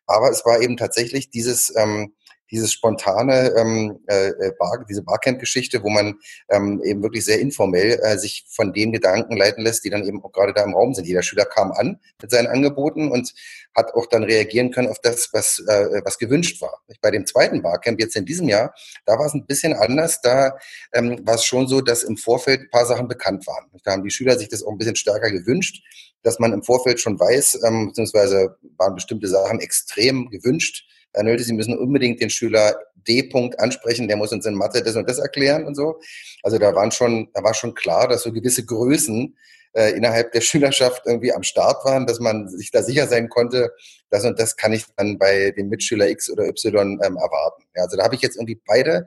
[0.06, 2.14] Aber es war eben tatsächlich dieses, ähm,
[2.52, 8.00] dieses spontane, ähm, äh, äh, Bar, diese Barcamp-Geschichte, wo man ähm, eben wirklich sehr informell
[8.04, 10.94] äh, sich von den Gedanken leiten lässt, die dann eben auch gerade da im Raum
[10.94, 11.08] sind.
[11.08, 13.34] Jeder Schüler kam an mit seinen Angeboten und
[13.76, 16.82] hat auch dann reagieren können auf das, was, äh, was gewünscht war.
[17.02, 18.74] Bei dem zweiten Barcamp jetzt in diesem Jahr,
[19.06, 20.22] da war es ein bisschen anders.
[20.22, 20.58] Da
[20.94, 23.66] ähm, war es schon so, dass im Vorfeld ein paar Sachen bekannt waren.
[23.84, 25.84] Da haben die Schüler sich das auch ein bisschen stärker gewünscht,
[26.24, 31.44] dass man im Vorfeld schon weiß, ähm, beziehungsweise waren bestimmte Sachen extrem gewünscht Herr Nölte,
[31.44, 32.76] Sie müssen unbedingt den Schüler
[33.08, 33.22] D.
[33.22, 36.00] -Punkt ansprechen, der muss uns in Mathe das und das erklären und so.
[36.44, 39.36] Also da waren schon, da war schon klar, dass so gewisse Größen
[39.74, 43.72] äh, innerhalb der Schülerschaft irgendwie am Start waren, dass man sich da sicher sein konnte,
[44.10, 47.64] das und das kann ich dann bei dem Mitschüler X oder Y ähm, erwarten.
[47.76, 49.06] Ja, also da habe ich jetzt irgendwie beide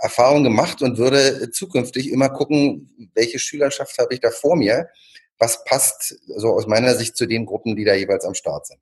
[0.00, 4.88] Erfahrungen gemacht und würde zukünftig immer gucken, welche Schülerschaft habe ich da vor mir,
[5.38, 8.80] was passt so aus meiner Sicht zu den Gruppen, die da jeweils am Start sind.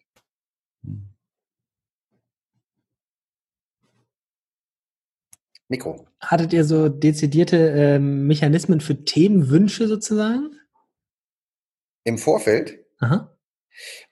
[5.71, 6.05] Mikro.
[6.21, 10.51] Hattet ihr so dezidierte äh, Mechanismen für Themenwünsche sozusagen?
[12.05, 12.85] Im Vorfeld?
[12.99, 13.30] Aha.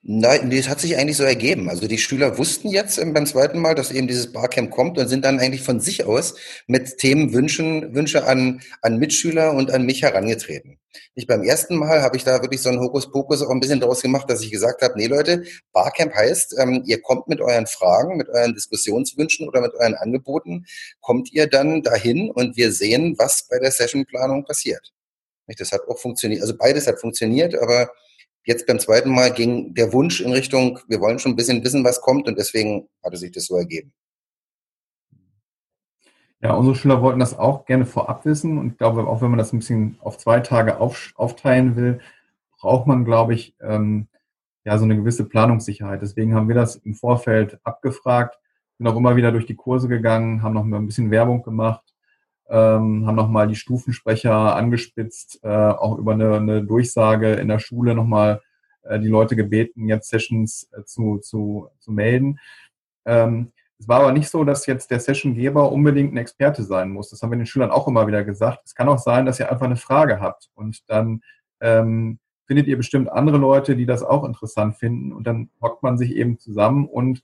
[0.02, 1.68] Nein, das hat sich eigentlich so ergeben.
[1.68, 5.24] Also die Schüler wussten jetzt beim zweiten Mal, dass eben dieses Barcamp kommt und sind
[5.24, 6.34] dann eigentlich von sich aus
[6.66, 10.78] mit Themenwünschen Wünsche an, an Mitschüler und an mich herangetreten.
[11.14, 14.00] Ich beim ersten Mal habe ich da wirklich so einen Hokuspokus auch ein bisschen daraus
[14.00, 18.16] gemacht, dass ich gesagt habe, nee Leute, Barcamp heißt, ähm, ihr kommt mit euren Fragen,
[18.16, 20.64] mit euren Diskussionswünschen oder mit euren Angeboten,
[21.00, 24.92] kommt ihr dann dahin und wir sehen, was bei der Sessionplanung passiert.
[25.58, 26.42] Das hat auch funktioniert.
[26.42, 27.90] Also beides hat funktioniert, aber
[28.48, 31.84] Jetzt beim zweiten Mal ging der Wunsch in Richtung, wir wollen schon ein bisschen wissen,
[31.84, 33.92] was kommt und deswegen hatte sich das so ergeben.
[36.40, 39.36] Ja, unsere Schüler wollten das auch gerne vorab wissen und ich glaube, auch wenn man
[39.36, 42.00] das ein bisschen auf zwei Tage auf, aufteilen will,
[42.58, 44.08] braucht man, glaube ich, ähm,
[44.64, 46.00] ja, so eine gewisse Planungssicherheit.
[46.00, 48.38] Deswegen haben wir das im Vorfeld abgefragt,
[48.78, 51.82] sind auch immer wieder durch die Kurse gegangen, haben noch mal ein bisschen Werbung gemacht,
[52.48, 57.94] ähm, haben nochmal die Stufensprecher angespitzt, äh, auch über eine, eine Durchsage in der Schule
[57.94, 58.40] nochmal
[58.82, 62.38] äh, die Leute gebeten, jetzt Sessions äh, zu, zu, zu melden.
[63.04, 67.10] Ähm, es war aber nicht so, dass jetzt der Sessiongeber unbedingt ein Experte sein muss.
[67.10, 68.60] Das haben wir den Schülern auch immer wieder gesagt.
[68.64, 71.22] Es kann auch sein, dass ihr einfach eine Frage habt und dann
[71.60, 75.98] ähm, findet ihr bestimmt andere Leute, die das auch interessant finden und dann hockt man
[75.98, 77.22] sich eben zusammen und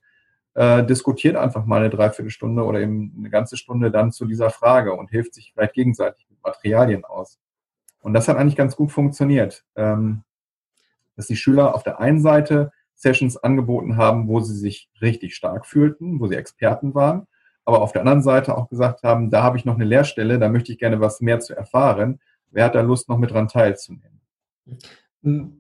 [0.54, 4.94] äh, diskutiert einfach mal eine Dreiviertelstunde oder eben eine ganze Stunde dann zu dieser Frage
[4.94, 7.38] und hilft sich vielleicht gegenseitig mit Materialien aus.
[8.00, 10.22] Und das hat eigentlich ganz gut funktioniert, ähm,
[11.16, 15.66] dass die Schüler auf der einen Seite Sessions angeboten haben, wo sie sich richtig stark
[15.66, 17.26] fühlten, wo sie Experten waren,
[17.64, 20.48] aber auf der anderen Seite auch gesagt haben, da habe ich noch eine Lehrstelle, da
[20.48, 22.20] möchte ich gerne was mehr zu erfahren.
[22.50, 24.20] Wer hat da Lust, noch mit dran teilzunehmen?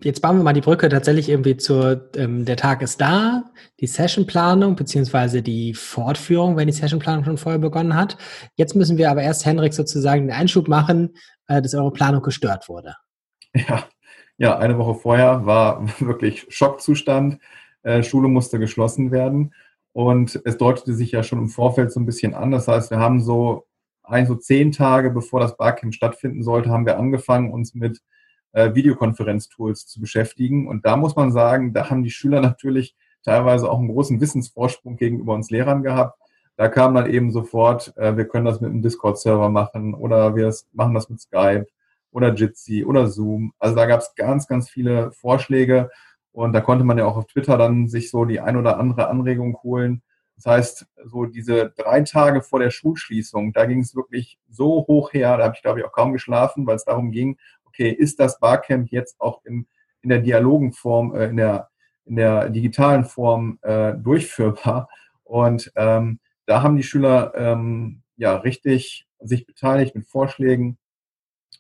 [0.02, 3.44] Jetzt bauen wir mal die Brücke tatsächlich irgendwie zur, ähm, der Tag ist da,
[3.80, 8.18] die Sessionplanung beziehungsweise die Fortführung, wenn die Sessionplanung schon vorher begonnen hat.
[8.56, 11.14] Jetzt müssen wir aber erst, Henrik, sozusagen den Einschub machen,
[11.46, 12.94] äh, dass eure Planung gestört wurde.
[13.54, 13.84] Ja,
[14.36, 17.38] ja, eine Woche vorher war wirklich Schockzustand.
[17.82, 19.54] Äh, Schule musste geschlossen werden
[19.92, 22.50] und es deutete sich ja schon im Vorfeld so ein bisschen an.
[22.50, 23.66] Das heißt, wir haben so
[24.02, 28.00] ein, so zehn Tage bevor das Barcamp stattfinden sollte, haben wir angefangen, uns mit
[28.54, 30.66] äh, Videokonferenztools zu beschäftigen.
[30.66, 34.96] Und da muss man sagen, da haben die Schüler natürlich teilweise auch einen großen Wissensvorsprung
[34.96, 36.18] gegenüber uns Lehrern gehabt.
[36.56, 40.54] Da kam dann eben sofort, äh, wir können das mit einem Discord-Server machen oder wir
[40.72, 41.66] machen das mit Skype
[42.12, 43.52] oder Jitsi oder Zoom.
[43.58, 45.90] Also da gab es ganz, ganz viele Vorschläge
[46.30, 49.08] und da konnte man ja auch auf Twitter dann sich so die ein oder andere
[49.08, 50.02] Anregung holen.
[50.36, 55.12] Das heißt, so diese drei Tage vor der Schulschließung, da ging es wirklich so hoch
[55.12, 57.36] her, da habe ich glaube ich auch kaum geschlafen, weil es darum ging,
[57.74, 59.66] okay, ist das Barcamp jetzt auch im,
[60.02, 61.68] in der dialogen Form, äh, in, der,
[62.04, 64.88] in der digitalen Form äh, durchführbar?
[65.24, 70.78] Und ähm, da haben die Schüler ähm, ja richtig sich beteiligt mit Vorschlägen.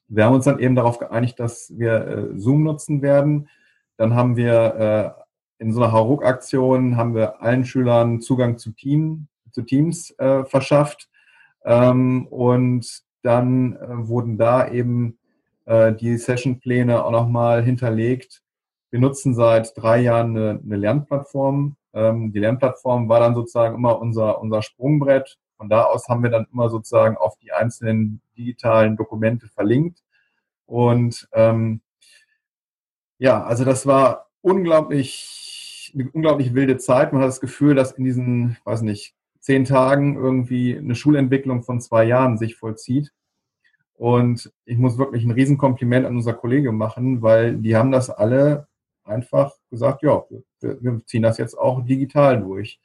[0.08, 3.48] Wir haben uns dann eben darauf geeinigt, dass wir äh, Zoom nutzen werden.
[3.96, 9.28] Dann haben wir äh, in so einer Hauruck-Aktion haben wir allen Schülern Zugang zu, Team,
[9.50, 11.08] zu Teams äh, verschafft.
[11.64, 15.18] Ähm, und dann äh, wurden da eben
[15.66, 18.42] äh, die Sessionpläne auch nochmal hinterlegt.
[18.90, 21.76] Wir nutzen seit drei Jahren eine, eine Lernplattform.
[21.92, 25.38] Ähm, die Lernplattform war dann sozusagen immer unser, unser Sprungbrett.
[25.56, 30.02] Von da aus haben wir dann immer sozusagen auf die einzelnen digitalen Dokumente verlinkt.
[30.66, 31.80] Und ähm,
[33.18, 37.12] ja, also das war unglaublich, eine unglaublich wilde Zeit.
[37.12, 41.80] Man hat das Gefühl, dass in diesen, weiß nicht, zehn Tagen irgendwie eine Schulentwicklung von
[41.80, 43.12] zwei Jahren sich vollzieht.
[44.04, 48.68] Und ich muss wirklich ein Riesenkompliment an unser Kollege machen, weil die haben das alle
[49.02, 50.22] einfach gesagt, ja,
[50.60, 52.82] wir, wir ziehen das jetzt auch digital durch.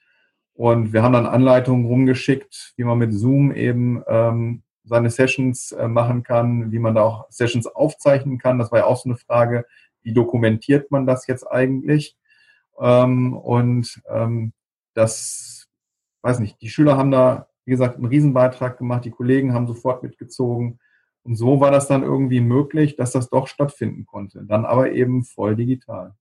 [0.54, 5.90] Und wir haben dann Anleitungen rumgeschickt, wie man mit Zoom eben ähm, seine Sessions äh,
[5.90, 8.58] machen kann, wie man da auch Sessions aufzeichnen kann.
[8.58, 9.66] Das war ja auch so eine Frage,
[10.04, 12.16] wie dokumentiert man das jetzt eigentlich?
[12.80, 14.54] Ähm, und ähm,
[14.94, 15.68] das,
[16.22, 20.02] weiß nicht, die Schüler haben da, wie gesagt, einen Riesenbeitrag gemacht, die Kollegen haben sofort
[20.02, 20.80] mitgezogen.
[21.30, 24.42] Und so war das dann irgendwie möglich, dass das doch stattfinden konnte.
[24.48, 26.16] Dann aber eben voll digital.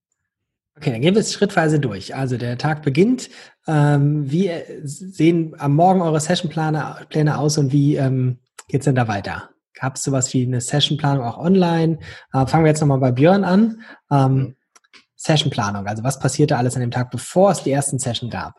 [0.77, 2.13] Okay, dann gehen wir es schrittweise durch.
[2.15, 3.31] Also der Tag beginnt.
[3.65, 4.51] Ähm, wie
[4.83, 9.49] sehen am Morgen eure Sessionpläne Pläne aus und wie ähm, geht es denn da weiter?
[9.73, 11.97] Gab es sowas wie eine Sessionplanung auch online?
[12.31, 13.81] Äh, fangen wir jetzt nochmal bei Björn an.
[14.11, 14.55] Ähm.
[15.21, 18.55] Sessionplanung, also was passierte alles an dem Tag, bevor es die ersten Session gab?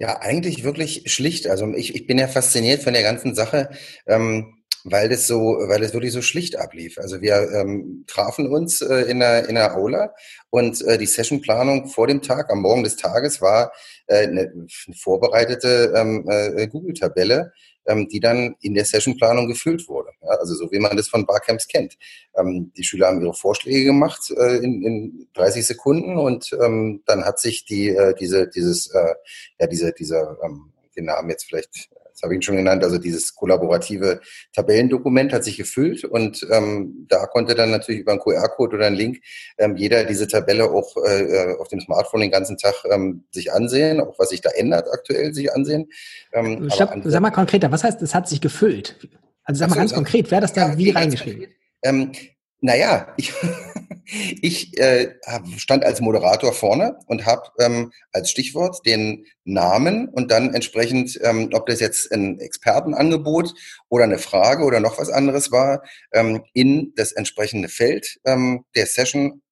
[0.00, 1.46] Ja, eigentlich wirklich schlicht.
[1.46, 3.70] Also ich, ich bin ja fasziniert von der ganzen Sache.
[4.06, 6.98] Ähm, weil das so, weil das wirklich so schlicht ablief.
[6.98, 10.14] Also wir ähm, trafen uns äh, in, der, in der Aula
[10.50, 13.72] und äh, die Sessionplanung vor dem Tag, am Morgen des Tages, war
[14.06, 17.52] äh, eine, eine vorbereitete ähm, äh, Google-Tabelle,
[17.86, 20.10] ähm, die dann in der Sessionplanung gefüllt wurde.
[20.22, 21.96] Ja, also so wie man das von Barcamps kennt.
[22.36, 27.24] Ähm, die Schüler haben ihre Vorschläge gemacht äh, in, in 30 Sekunden und ähm, dann
[27.24, 29.14] hat sich die äh, diese dieses äh,
[29.58, 31.88] ja diese dieser ähm, den Namen jetzt vielleicht
[32.20, 34.20] das habe ich Ihnen schon genannt, also dieses kollaborative
[34.52, 38.96] Tabellendokument hat sich gefüllt und ähm, da konnte dann natürlich über einen QR-Code oder einen
[38.96, 39.20] Link
[39.58, 44.00] ähm, jeder diese Tabelle auch äh, auf dem Smartphone den ganzen Tag ähm, sich ansehen,
[44.00, 45.88] auch was sich da ändert aktuell sich ansehen.
[46.32, 48.96] Ähm, Stopp, sag mal konkreter, was heißt, es hat sich gefüllt?
[49.44, 51.46] Also sag mal ganz konkret, wer hat das da ja, wie reingeschrieben?
[51.82, 52.12] Ähm,
[52.60, 53.32] naja, ich,
[54.10, 55.14] ich äh,
[55.56, 61.50] stand als Moderator vorne und habe ähm, als Stichwort den Namen und dann entsprechend, ähm,
[61.52, 63.54] ob das jetzt ein Expertenangebot
[63.88, 68.86] oder eine Frage oder noch was anderes war, ähm, in das entsprechende Feld ähm, der
[68.86, 69.42] Session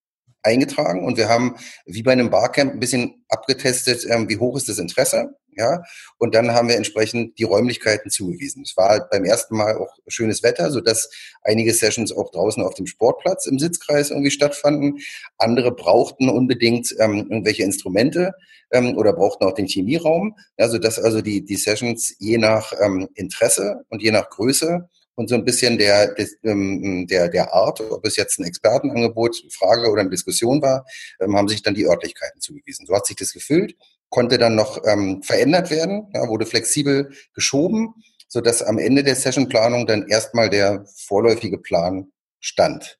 [0.48, 1.56] eingetragen und wir haben
[1.86, 5.82] wie bei einem Barcamp ein bisschen abgetestet, ähm, wie hoch ist das Interesse ja,
[6.18, 8.62] und dann haben wir entsprechend die Räumlichkeiten zugewiesen.
[8.62, 11.10] Es war halt beim ersten Mal auch schönes Wetter, so dass
[11.42, 14.98] einige Sessions auch draußen auf dem Sportplatz im Sitzkreis irgendwie stattfanden.
[15.36, 18.34] Andere brauchten unbedingt ähm, irgendwelche Instrumente
[18.70, 20.36] ähm, oder brauchten auch den Chemieraum.
[20.58, 25.28] Ja, so also die, die Sessions je nach ähm, Interesse und je nach Größe und
[25.28, 30.00] so ein bisschen der, ähm, der, der Art, ob es jetzt ein Expertenangebot, Frage oder
[30.00, 30.84] eine Diskussion war,
[31.20, 32.86] ähm, haben sich dann die Örtlichkeiten zugewiesen.
[32.86, 33.74] So hat sich das gefüllt
[34.10, 37.94] konnte dann noch ähm, verändert werden, ja, wurde flexibel geschoben,
[38.26, 42.98] so dass am Ende der Sessionplanung dann erstmal der vorläufige Plan stand,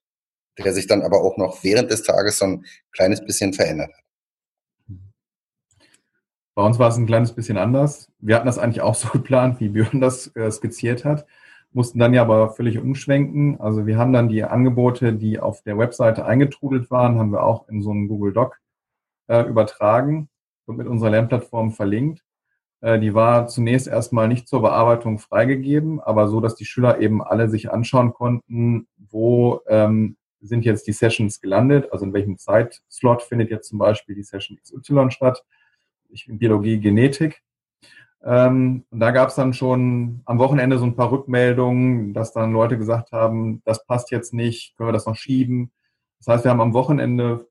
[0.58, 4.04] der sich dann aber auch noch während des Tages so ein kleines bisschen verändert hat.
[6.54, 8.10] Bei uns war es ein kleines bisschen anders.
[8.18, 11.24] Wir hatten das eigentlich auch so geplant, wie Björn das äh, skizziert hat,
[11.72, 13.60] mussten dann ja aber völlig umschwenken.
[13.60, 17.68] Also wir haben dann die Angebote, die auf der Webseite eingetrudelt waren, haben wir auch
[17.68, 18.58] in so einen Google Doc
[19.28, 20.28] äh, übertragen
[20.66, 22.24] und mit unserer Lernplattform verlinkt.
[22.80, 27.22] Äh, die war zunächst erstmal nicht zur Bearbeitung freigegeben, aber so, dass die Schüler eben
[27.22, 33.22] alle sich anschauen konnten, wo ähm, sind jetzt die Sessions gelandet, also in welchem Zeitslot
[33.22, 35.44] findet jetzt zum Beispiel die Session XY statt.
[36.10, 37.42] Ich in Biologie, Genetik.
[38.24, 42.52] Ähm, und da gab es dann schon am Wochenende so ein paar Rückmeldungen, dass dann
[42.52, 45.70] Leute gesagt haben, das passt jetzt nicht, können wir das noch schieben.
[46.18, 47.46] Das heißt, wir haben am Wochenende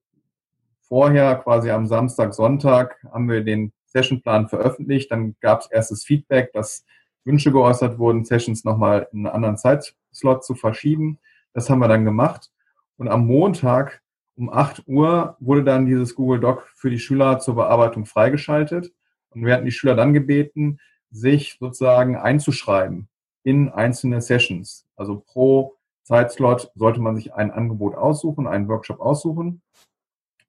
[0.82, 5.12] vorher, quasi am Samstag, Sonntag, haben wir den Sessionplan veröffentlicht.
[5.12, 6.86] Dann gab es erstes Feedback, dass
[7.24, 11.20] Wünsche geäußert wurden, Sessions nochmal in einen anderen Zeitslot zu verschieben.
[11.54, 12.52] Das haben wir dann gemacht.
[12.98, 14.02] Und am Montag
[14.36, 18.94] um 8 Uhr wurde dann dieses Google Doc für die Schüler zur Bearbeitung freigeschaltet.
[19.30, 23.08] Und wir hatten die Schüler dann gebeten, sich sozusagen einzuschreiben
[23.44, 24.86] in einzelne Sessions.
[24.96, 29.62] Also pro Zeitslot sollte man sich ein Angebot aussuchen, einen Workshop aussuchen.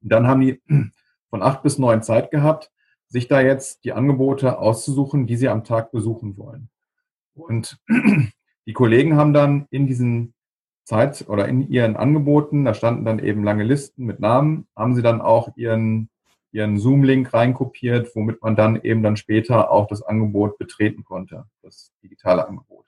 [0.03, 0.63] Und dann haben die
[1.31, 2.71] von acht bis neun Zeit gehabt,
[3.07, 6.71] sich da jetzt die Angebote auszusuchen, die sie am Tag besuchen wollen.
[7.35, 7.79] Und
[8.67, 10.35] die Kollegen haben dann in diesen
[10.85, 15.03] Zeit oder in ihren Angeboten, da standen dann eben lange Listen mit Namen, haben sie
[15.03, 16.09] dann auch ihren,
[16.53, 21.93] ihren Zoom-Link reinkopiert, womit man dann eben dann später auch das Angebot betreten konnte, das
[22.03, 22.87] digitale Angebot.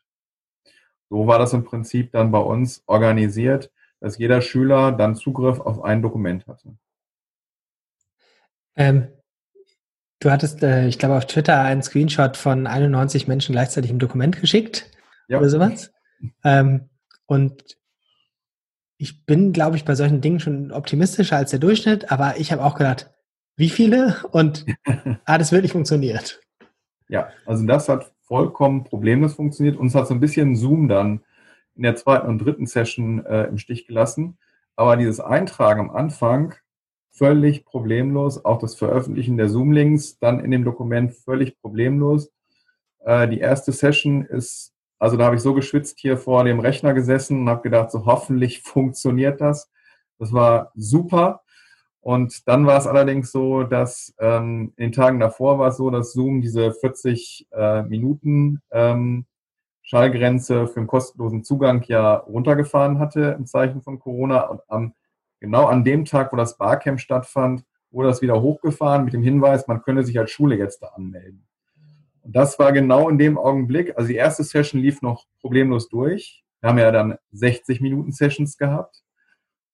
[1.10, 3.70] So war das im Prinzip dann bei uns organisiert,
[4.00, 6.76] dass jeder Schüler dann Zugriff auf ein Dokument hatte.
[8.76, 9.08] Ähm,
[10.20, 14.40] du hattest, äh, ich glaube, auf Twitter einen Screenshot von 91 Menschen gleichzeitig im Dokument
[14.40, 14.90] geschickt
[15.28, 15.38] ja.
[15.38, 15.92] oder sowas.
[16.44, 16.88] Ähm,
[17.26, 17.76] und
[18.96, 22.64] ich bin, glaube ich, bei solchen Dingen schon optimistischer als der Durchschnitt, aber ich habe
[22.64, 23.10] auch gedacht,
[23.60, 24.16] wie viele?
[24.32, 24.66] Und
[25.26, 26.40] das wird nicht funktioniert.
[27.08, 29.76] Ja, also das hat vollkommen problemlos funktioniert.
[29.76, 31.22] Uns hat so ein bisschen Zoom dann
[31.76, 34.38] in der zweiten und dritten Session äh, im Stich gelassen.
[34.76, 36.54] Aber dieses Eintragen am Anfang
[37.10, 38.44] völlig problemlos.
[38.44, 42.32] Auch das Veröffentlichen der Zoom-Links dann in dem Dokument völlig problemlos.
[43.04, 46.92] Äh, die erste Session ist also da habe ich so geschwitzt hier vor dem Rechner
[46.92, 49.70] gesessen und habe gedacht, so hoffentlich funktioniert das.
[50.18, 51.42] Das war super.
[52.00, 55.90] Und dann war es allerdings so, dass ähm, in den Tagen davor war es so,
[55.90, 59.26] dass Zoom diese 40 äh, Minuten ähm,
[59.82, 64.42] Schallgrenze für einen kostenlosen Zugang ja runtergefahren hatte im Zeichen von Corona.
[64.42, 64.94] Und am,
[65.40, 69.66] genau an dem Tag, wo das Barcamp stattfand, wurde das wieder hochgefahren mit dem Hinweis,
[69.66, 71.46] man könne sich als Schule jetzt da anmelden.
[72.22, 76.44] Und das war genau in dem Augenblick, also die erste Session lief noch problemlos durch.
[76.60, 79.02] Wir haben ja dann 60 Minuten Sessions gehabt.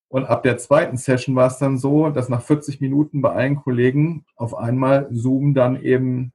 [0.08, 3.56] Und ab der zweiten Session war es dann so, dass nach 40 Minuten bei allen
[3.56, 6.32] Kollegen auf einmal Zoom dann eben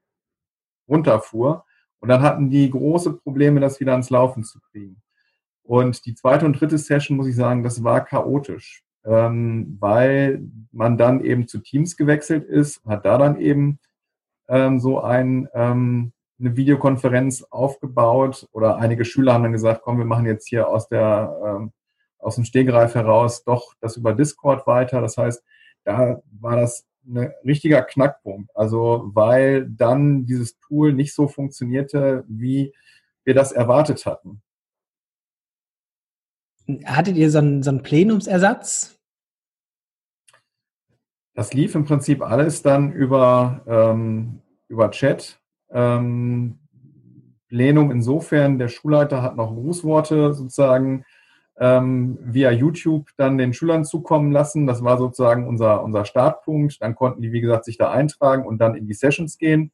[0.90, 1.66] runterfuhr.
[2.00, 5.02] Und dann hatten die große Probleme, das wieder ans Laufen zu kriegen.
[5.64, 10.98] Und die zweite und dritte Session, muss ich sagen, das war chaotisch, ähm, weil man
[10.98, 13.80] dann eben zu Teams gewechselt ist, hat da dann eben
[14.50, 20.06] ähm, so ein, ähm, eine Videokonferenz aufgebaut oder einige Schüler haben dann gesagt, komm, wir
[20.06, 21.72] machen jetzt hier aus der ähm,
[22.22, 25.02] aus dem Stegreif heraus doch das über Discord weiter.
[25.02, 25.44] Das heißt,
[25.84, 28.56] da war das ein richtiger Knackpunkt.
[28.56, 32.74] Also weil dann dieses Tool nicht so funktionierte, wie
[33.24, 34.42] wir das erwartet hatten.
[36.86, 38.98] Hattet ihr so einen, so einen Plenumsersatz?
[41.34, 45.40] Das lief im Prinzip alles dann über, ähm, über Chat.
[45.70, 46.60] Ähm,
[47.48, 51.04] Plenum insofern, der Schulleiter hat noch Grußworte sozusagen
[51.60, 54.68] ähm, via YouTube dann den Schülern zukommen lassen.
[54.68, 56.82] Das war sozusagen unser, unser Startpunkt.
[56.82, 59.72] Dann konnten die, wie gesagt, sich da eintragen und dann in die Sessions gehen.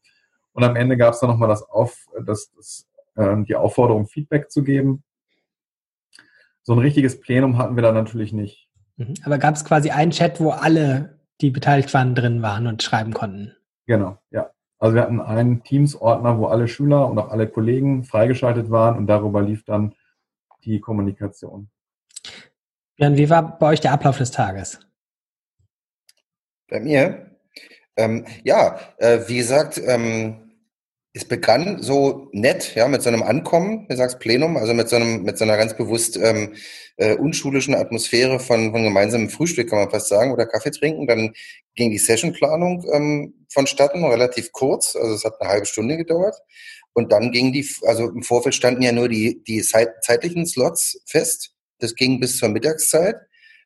[0.54, 4.52] Und am Ende gab es dann nochmal das Auf, das, das, äh, die Aufforderung, Feedback
[4.52, 5.04] zu geben.
[6.64, 8.68] So ein richtiges Plenum hatten wir da natürlich nicht.
[8.98, 9.14] Mhm.
[9.24, 13.14] Aber gab es quasi einen Chat, wo alle die beteiligt waren, drin waren und schreiben
[13.14, 13.56] konnten.
[13.86, 14.50] Genau, ja.
[14.80, 19.08] Also wir hatten einen Teams-Ordner, wo alle Schüler und auch alle Kollegen freigeschaltet waren und
[19.08, 19.96] darüber lief dann
[20.68, 21.70] die Kommunikation.
[22.98, 24.80] Jan, wie war bei euch der Ablauf des Tages?
[26.68, 27.38] Bei mir?
[27.96, 30.48] Ähm, ja, äh, wie gesagt, ähm,
[31.14, 34.98] es begann so nett, ja, mit so einem Ankommen, wie sagst Plenum, also mit so
[34.98, 36.54] einem, mit so einer ganz bewusst ähm,
[36.98, 41.08] äh, unschulischen Atmosphäre von, von gemeinsamem Frühstück, kann man fast sagen, oder Kaffee trinken.
[41.08, 41.34] Dann
[41.76, 46.36] ging die Sessionplanung ähm, vonstatten, relativ kurz, also es hat eine halbe Stunde gedauert.
[46.98, 51.52] Und dann ging die, also im Vorfeld standen ja nur die, die zeitlichen Slots fest.
[51.78, 53.18] Das ging bis zur Mittagszeit.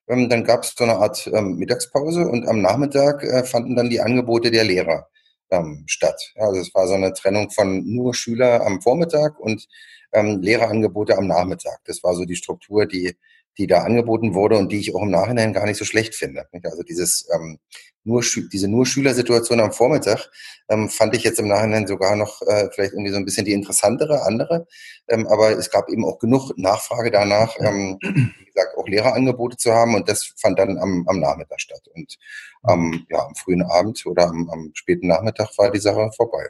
[0.10, 3.90] Ähm, dann gab es so eine Art ähm, Mittagspause und am Nachmittag äh, fanden dann
[3.90, 5.08] die Angebote der Lehrer
[5.50, 6.34] ähm, statt.
[6.36, 9.66] Also es war so eine Trennung von nur Schüler am Vormittag und
[10.14, 11.80] Lehrerangebote am Nachmittag.
[11.86, 13.16] Das war so die Struktur, die,
[13.58, 16.48] die da angeboten wurde und die ich auch im Nachhinein gar nicht so schlecht finde.
[16.66, 17.60] Also dieses ähm,
[18.04, 20.30] nur diese nur Schülersituation am Vormittag
[20.70, 23.54] ähm, fand ich jetzt im Nachhinein sogar noch äh, vielleicht irgendwie so ein bisschen die
[23.54, 24.68] interessantere andere.
[25.08, 29.72] Ähm, aber es gab eben auch genug Nachfrage danach, ähm, wie gesagt, auch Lehrerangebote zu
[29.72, 31.82] haben und das fand dann am, am Nachmittag statt.
[31.94, 32.18] Und
[32.70, 36.50] ähm, ja, am frühen Abend oder am, am späten Nachmittag war die Sache vorbei.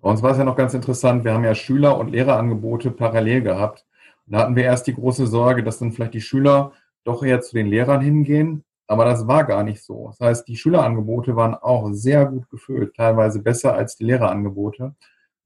[0.00, 3.42] Bei uns war es ja noch ganz interessant, wir haben ja Schüler- und Lehrerangebote parallel
[3.42, 3.86] gehabt.
[4.26, 6.72] Und da hatten wir erst die große Sorge, dass dann vielleicht die Schüler
[7.04, 8.64] doch eher zu den Lehrern hingehen.
[8.92, 10.08] Aber das war gar nicht so.
[10.08, 14.94] Das heißt, die Schülerangebote waren auch sehr gut gefüllt, teilweise besser als die Lehrerangebote.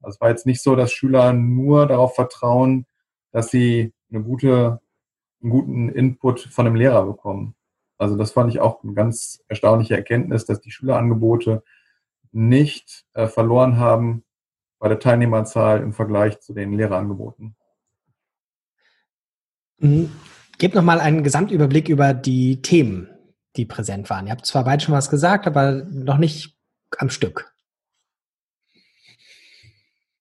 [0.03, 2.86] Also es war jetzt nicht so, dass Schüler nur darauf vertrauen,
[3.30, 4.80] dass sie eine gute,
[5.40, 7.55] einen guten Input von einem Lehrer bekommen.
[7.99, 11.62] Also das fand ich auch eine ganz erstaunliche Erkenntnis, dass die Schülerangebote
[12.32, 14.24] nicht äh, verloren haben
[14.80, 17.55] bei der Teilnehmerzahl im Vergleich zu den Lehrerangeboten.
[19.78, 20.11] Mhm.
[20.59, 23.09] Gebt nochmal einen Gesamtüberblick über die Themen,
[23.57, 24.26] die präsent waren.
[24.26, 26.57] Ihr habt zwar beide schon was gesagt, aber noch nicht
[26.98, 27.52] am Stück.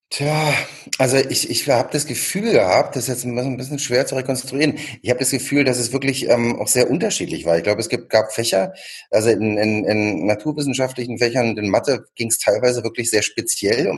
[0.10, 0.54] Tja,
[0.98, 4.78] also ich, ich habe das Gefühl gehabt, das ist jetzt ein bisschen schwer zu rekonstruieren.
[5.02, 7.58] Ich habe das Gefühl, dass es wirklich ähm, auch sehr unterschiedlich war.
[7.58, 8.74] Ich glaube, es gibt, gab Fächer,
[9.12, 13.90] also in, in, in naturwissenschaftlichen Fächern, in Mathe ging es teilweise wirklich sehr speziell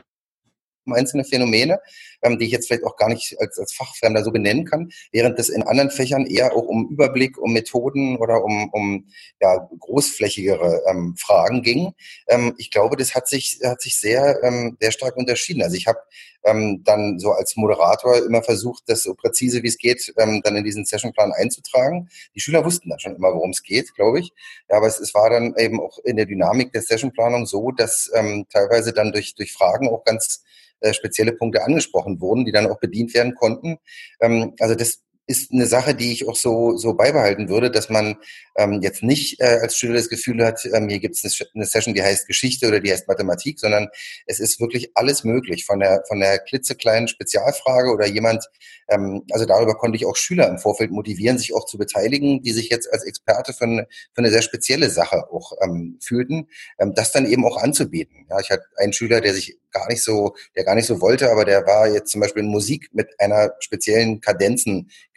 [0.88, 1.79] um einzelne Phänomene,
[2.22, 5.38] ähm, die ich jetzt vielleicht auch gar nicht als, als Fachfremder so benennen kann, während
[5.39, 9.07] es in anderen Fächern eher auch um Überblick, um Methoden oder um, um
[9.41, 11.93] ja, großflächigere ähm, Fragen ging.
[12.28, 15.61] Ähm, ich glaube, das hat sich, hat sich sehr, ähm, sehr stark unterschieden.
[15.61, 15.99] Also ich habe
[16.43, 20.55] ähm, dann so als Moderator immer versucht, das so präzise wie es geht, ähm, dann
[20.55, 22.09] in diesen Sessionplan einzutragen.
[22.36, 24.32] Die Schüler wussten dann schon immer, worum es geht, glaube ich.
[24.70, 28.09] Ja, aber es, es war dann eben auch in der Dynamik der Sessionplanung so, dass
[28.13, 30.43] ähm, teilweise dann durch, durch Fragen auch ganz
[30.80, 33.78] äh, spezielle Punkte angesprochen wurden, die dann auch bedient werden konnten.
[34.20, 38.15] Ähm, also das ist eine Sache, die ich auch so, so beibehalten würde, dass man
[38.55, 41.93] ähm, jetzt nicht äh, als Schüler das Gefühl hat, ähm, hier gibt es eine Session,
[41.93, 43.89] die heißt Geschichte oder die heißt Mathematik, sondern
[44.25, 48.45] es ist wirklich alles möglich, von der, von der klitzekleinen Spezialfrage oder jemand,
[48.88, 52.51] ähm, also darüber konnte ich auch Schüler im Vorfeld motivieren, sich auch zu beteiligen, die
[52.51, 56.47] sich jetzt als Experte für eine, für eine sehr spezielle Sache auch ähm, fühlten,
[56.80, 58.25] ähm, das dann eben auch anzubieten.
[58.30, 61.30] Ja, ich hatte einen Schüler, der sich gar nicht so, der gar nicht so wollte,
[61.30, 64.21] aber der war jetzt zum Beispiel in Musik mit einer speziellen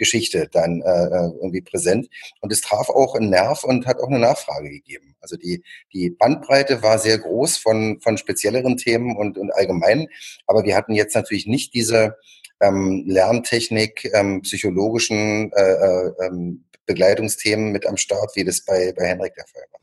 [0.00, 2.08] Kadenzengeschichte dann äh, äh, irgendwie präsent.
[2.40, 5.14] Und es traf auch einen Nerv und hat auch eine Nachfrage gegeben.
[5.20, 10.08] Also die, die Bandbreite war sehr groß von, von spezielleren Themen und, und allgemein.
[10.46, 12.16] Aber wir hatten jetzt natürlich nicht diese
[12.60, 19.06] ähm, Lerntechnik, ähm, psychologischen äh, äh, ähm, Begleitungsthemen mit am Start, wie das bei, bei
[19.06, 19.80] Henrik der Fall war.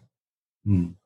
[0.66, 0.98] Hm.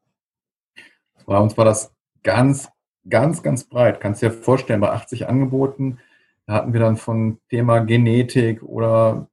[1.25, 1.91] Bei uns war das
[2.23, 2.67] ganz
[3.07, 3.99] ganz, ganz breit.
[3.99, 5.99] Kannst dir vorstellen, bei 80 Angeboten,
[6.45, 9.29] da hatten wir dann von Thema Genetik oder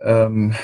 [0.00, 0.54] ähm,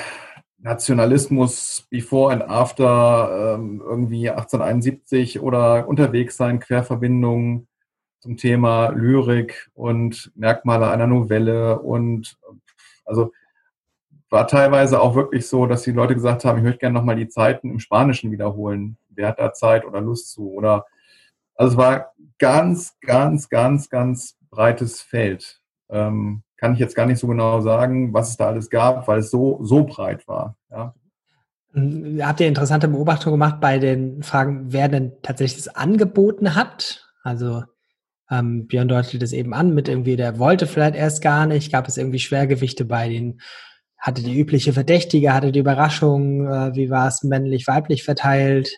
[0.57, 7.67] Nationalismus before and after ähm, irgendwie 1871 oder unterwegs sein, Querverbindungen
[8.19, 12.37] zum Thema Lyrik und Merkmale einer Novelle und
[13.05, 13.31] also
[14.29, 17.29] war teilweise auch wirklich so, dass die Leute gesagt haben, ich möchte gerne nochmal die
[17.29, 18.97] Zeiten im Spanischen wiederholen.
[19.09, 20.51] Wer hat da Zeit oder Lust zu?
[20.51, 20.85] Oder
[21.55, 25.59] also es war ganz, ganz, ganz, ganz breites Feld.
[25.89, 29.19] Ähm, kann ich jetzt gar nicht so genau sagen, was es da alles gab, weil
[29.19, 30.57] es so, so breit war.
[30.71, 30.93] Ja.
[31.73, 37.05] Hm, habt ihr interessante Beobachtungen gemacht bei den Fragen, wer denn tatsächlich das angeboten hat?
[37.23, 37.63] Also
[38.31, 41.87] ähm, Björn deutete das eben an mit irgendwie, der wollte vielleicht erst gar nicht, gab
[41.87, 43.39] es irgendwie Schwergewichte bei den,
[43.97, 48.75] hatte die übliche Verdächtige, hatte die Überraschung, äh, wie war es männlich, weiblich verteilt?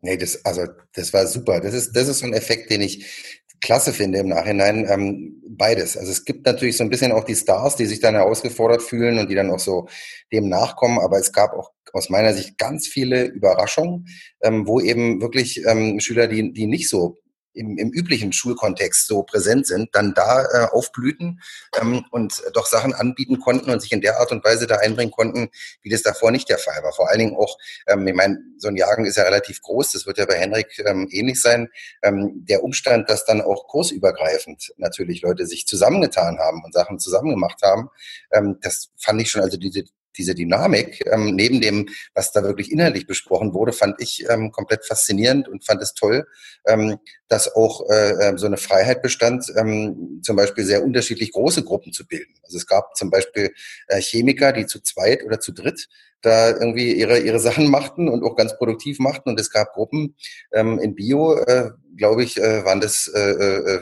[0.00, 1.60] Nee, das, also, das war super.
[1.60, 4.86] Das ist, das ist so ein Effekt, den ich klasse finde im Nachhinein.
[4.90, 5.96] Ähm, beides.
[5.96, 9.18] Also es gibt natürlich so ein bisschen auch die Stars, die sich dann herausgefordert fühlen
[9.18, 9.88] und die dann auch so
[10.32, 10.98] dem nachkommen.
[10.98, 14.06] Aber es gab auch aus meiner Sicht ganz viele Überraschungen,
[14.42, 17.18] ähm, wo eben wirklich ähm, Schüler, die, die nicht so
[17.54, 21.40] im, im üblichen Schulkontext so präsent sind, dann da äh, aufblühten
[21.80, 25.12] ähm, und doch Sachen anbieten konnten und sich in der Art und Weise da einbringen
[25.12, 25.50] konnten,
[25.82, 26.92] wie das davor nicht der Fall war.
[26.92, 30.06] Vor allen Dingen auch, ähm, ich meine, so ein Jagen ist ja relativ groß, das
[30.06, 31.68] wird ja bei Henrik ähm, ähnlich sein.
[32.02, 37.30] Ähm, der Umstand, dass dann auch kursübergreifend natürlich Leute sich zusammengetan haben und Sachen zusammen
[37.30, 37.88] gemacht haben,
[38.32, 39.84] ähm, das fand ich schon, also diese
[40.16, 44.84] diese Dynamik, ähm, neben dem, was da wirklich inhaltlich besprochen wurde, fand ich ähm, komplett
[44.84, 46.26] faszinierend und fand es toll,
[46.66, 46.98] ähm,
[47.28, 51.92] dass auch äh, ähm, so eine Freiheit bestand, ähm, zum Beispiel sehr unterschiedlich große Gruppen
[51.92, 52.34] zu bilden.
[52.42, 53.52] Also es gab zum Beispiel
[53.88, 55.88] äh, Chemiker, die zu zweit oder zu dritt
[56.22, 59.30] da irgendwie ihre, ihre Sachen machten und auch ganz produktiv machten.
[59.30, 60.14] Und es gab Gruppen
[60.52, 63.80] ähm, in Bio, äh, glaube ich, äh, waren das äh, äh,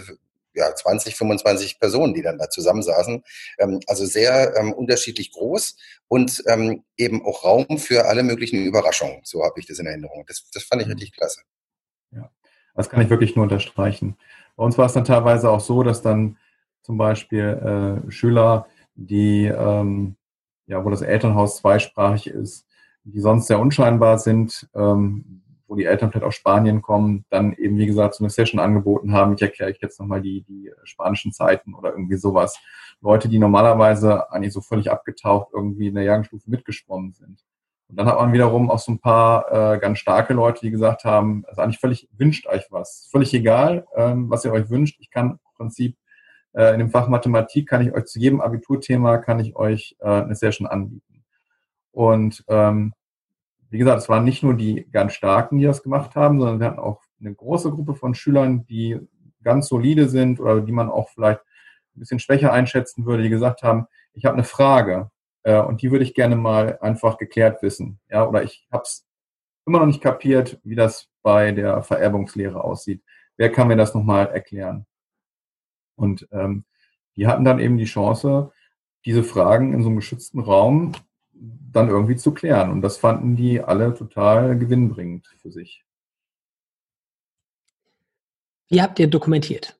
[0.61, 3.23] ja, 20, 25 Personen, die dann da zusammensaßen.
[3.59, 5.77] Ähm, also sehr ähm, unterschiedlich groß
[6.09, 9.21] und ähm, eben auch Raum für alle möglichen Überraschungen.
[9.25, 10.25] So habe ich das in Erinnerung.
[10.27, 10.95] Das, das fand ich mhm.
[10.95, 11.41] richtig klasse.
[12.13, 12.31] Ja,
[12.75, 14.17] das kann ich wirklich nur unterstreichen.
[14.57, 16.37] Bei uns war es dann teilweise auch so, dass dann
[16.83, 20.17] zum Beispiel äh, Schüler, die, ähm,
[20.67, 22.67] ja, wo das Elternhaus zweisprachig ist,
[23.05, 27.79] die sonst sehr unscheinbar sind, ähm, wo die Eltern vielleicht aus Spanien kommen, dann eben,
[27.79, 29.35] wie gesagt, so eine Session angeboten haben.
[29.35, 32.59] Ich erkläre euch jetzt nochmal die, die spanischen Zeiten oder irgendwie sowas.
[33.01, 37.45] Leute, die normalerweise eigentlich so völlig abgetaucht irgendwie in der Jahrgangsstufe mitgeschwommen sind.
[37.89, 41.05] Und dann hat man wiederum auch so ein paar äh, ganz starke Leute, die gesagt
[41.05, 43.09] haben, also eigentlich völlig, wünscht euch was.
[43.13, 44.99] Völlig egal, ähm, was ihr euch wünscht.
[44.99, 45.97] Ich kann im Prinzip
[46.53, 50.09] äh, in dem Fach Mathematik kann ich euch zu jedem Abiturthema kann ich euch äh,
[50.09, 51.25] eine Session anbieten.
[51.93, 52.93] Und ähm,
[53.71, 56.67] wie gesagt, es waren nicht nur die ganz Starken, die das gemacht haben, sondern wir
[56.67, 58.99] hatten auch eine große Gruppe von Schülern, die
[59.43, 61.41] ganz solide sind oder die man auch vielleicht
[61.97, 65.11] ein bisschen schwächer einschätzen würde, die gesagt haben, ich habe eine Frage
[65.45, 68.01] äh, und die würde ich gerne mal einfach geklärt wissen.
[68.09, 69.07] Ja, oder ich habe es
[69.67, 73.03] immer noch nicht kapiert, wie das bei der Vererbungslehre aussieht.
[73.37, 74.87] Wer kann mir das nochmal erklären?
[75.97, 76.65] Und ähm,
[77.17, 78.53] die hatten dann eben die Chance,
[79.05, 80.93] diese Fragen in so einem geschützten Raum
[81.73, 82.71] dann irgendwie zu klären.
[82.71, 85.85] Und das fanden die alle total gewinnbringend für sich.
[88.69, 89.77] Wie habt ihr dokumentiert?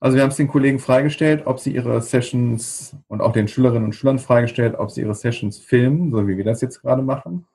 [0.00, 3.84] Also wir haben es den Kollegen freigestellt, ob sie ihre Sessions und auch den Schülerinnen
[3.84, 7.46] und Schülern freigestellt, ob sie ihre Sessions filmen, so wie wir das jetzt gerade machen.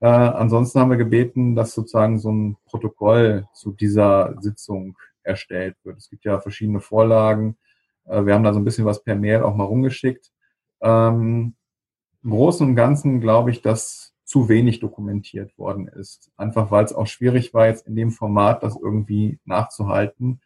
[0.00, 5.96] Äh, ansonsten haben wir gebeten, dass sozusagen so ein Protokoll zu dieser Sitzung erstellt wird.
[5.96, 7.56] Es gibt ja verschiedene Vorlagen.
[8.08, 10.32] Äh, wir haben da so ein bisschen was per Mail auch mal rumgeschickt.
[10.80, 11.54] Ähm,
[12.22, 16.30] Im Großen und Ganzen glaube ich, dass zu wenig dokumentiert worden ist.
[16.36, 20.40] Einfach weil es auch schwierig war, jetzt in dem Format das irgendwie nachzuhalten.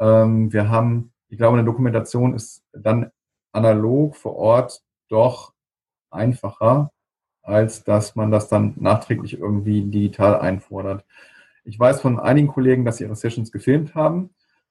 [0.00, 3.12] Ähm, wir haben, ich glaube, eine Dokumentation ist dann
[3.52, 5.52] analog vor Ort doch
[6.10, 6.90] einfacher,
[7.42, 11.04] als dass man das dann nachträglich irgendwie digital einfordert.
[11.64, 14.30] Ich weiß von einigen Kollegen, dass sie ihre Sessions gefilmt haben,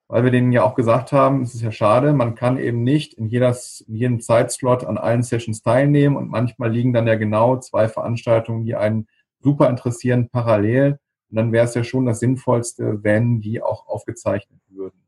[0.09, 3.13] weil wir denen ja auch gesagt haben, es ist ja schade, man kann eben nicht
[3.13, 7.57] in, jedes, in jedem Zeitslot an allen Sessions teilnehmen und manchmal liegen dann ja genau
[7.57, 9.07] zwei Veranstaltungen, die einen
[9.39, 10.99] super interessieren, parallel.
[11.29, 14.99] Und dann wäre es ja schon das Sinnvollste, wenn die auch aufgezeichnet würden.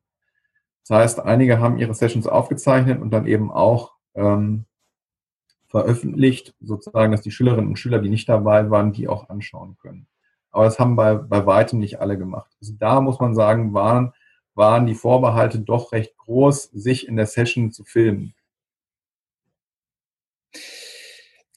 [0.88, 4.66] Das heißt, einige haben ihre Sessions aufgezeichnet und dann eben auch ähm,
[5.68, 10.06] veröffentlicht, sozusagen, dass die Schülerinnen und Schüler, die nicht dabei waren, die auch anschauen können.
[10.52, 12.52] Aber das haben bei, bei weitem nicht alle gemacht.
[12.62, 14.14] Also da muss man sagen, waren,
[14.56, 18.34] waren die Vorbehalte doch recht groß, sich in der Session zu filmen.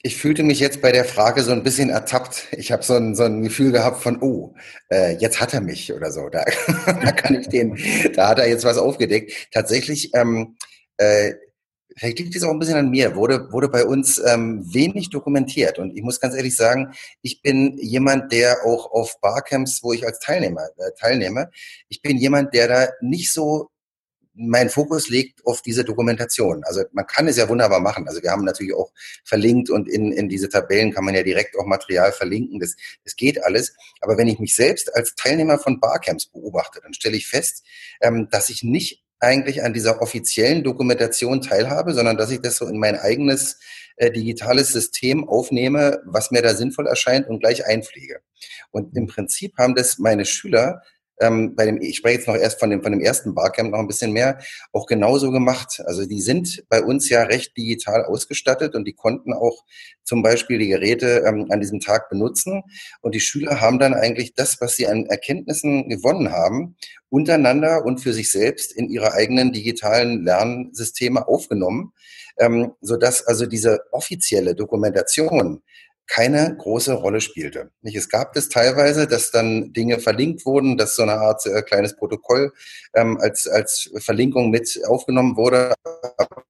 [0.03, 2.49] Ich fühlte mich jetzt bei der Frage so ein bisschen ertappt.
[2.53, 4.55] Ich habe so ein, so ein Gefühl gehabt von, oh,
[4.90, 6.28] äh, jetzt hat er mich oder so.
[6.28, 6.45] Da,
[6.86, 7.78] da kann ich den,
[8.14, 9.49] da hat er jetzt was aufgedeckt.
[9.51, 10.57] Tatsächlich ähm,
[10.99, 11.32] äh,
[11.97, 15.78] vielleicht liegt es auch ein bisschen an mir, wurde, wurde bei uns ähm, wenig dokumentiert.
[15.78, 20.07] Und ich muss ganz ehrlich sagen, ich bin jemand, der auch auf Barcamps, wo ich
[20.07, 21.51] als Teilnehmer äh, teilnehme,
[21.88, 23.70] ich bin jemand, der da nicht so
[24.36, 26.64] mein Fokus liegt auf diese Dokumentation.
[26.64, 28.09] Also man kann es ja wunderbar machen.
[28.09, 28.90] Also wir haben natürlich auch
[29.24, 32.59] verlinkt und in, in diese Tabellen kann man ja direkt auch Material verlinken.
[32.59, 32.74] Das,
[33.05, 33.76] das geht alles.
[34.01, 37.64] Aber wenn ich mich selbst als Teilnehmer von Barcamps beobachte, dann stelle ich fest,
[38.01, 42.67] ähm, dass ich nicht eigentlich an dieser offiziellen Dokumentation teilhabe, sondern dass ich das so
[42.67, 43.59] in mein eigenes
[43.97, 48.21] äh, digitales System aufnehme, was mir da sinnvoll erscheint und gleich einpflege.
[48.71, 50.83] Und im Prinzip haben das meine Schüler
[51.21, 53.79] ähm, bei dem, ich spreche jetzt noch erst von dem, von dem ersten Barcamp noch
[53.79, 54.39] ein bisschen mehr,
[54.73, 55.83] auch genauso gemacht.
[55.87, 59.65] Also die sind bei uns ja recht digital ausgestattet und die konnten auch
[60.03, 62.62] zum Beispiel die Geräte ähm, an diesem Tag benutzen.
[63.01, 66.77] Und die Schüler haben dann eigentlich das, was sie an Erkenntnissen gewonnen haben,
[67.09, 71.93] untereinander und für sich selbst in ihre eigenen digitalen Lernsysteme aufgenommen,
[72.39, 75.62] ähm, sodass also diese offizielle Dokumentation
[76.07, 77.70] keine große Rolle spielte.
[77.82, 77.96] Nicht?
[77.96, 81.96] Es gab es teilweise, dass dann Dinge verlinkt wurden, dass so eine Art äh, kleines
[81.96, 82.52] Protokoll
[82.94, 85.74] ähm, als, als Verlinkung mit aufgenommen wurde.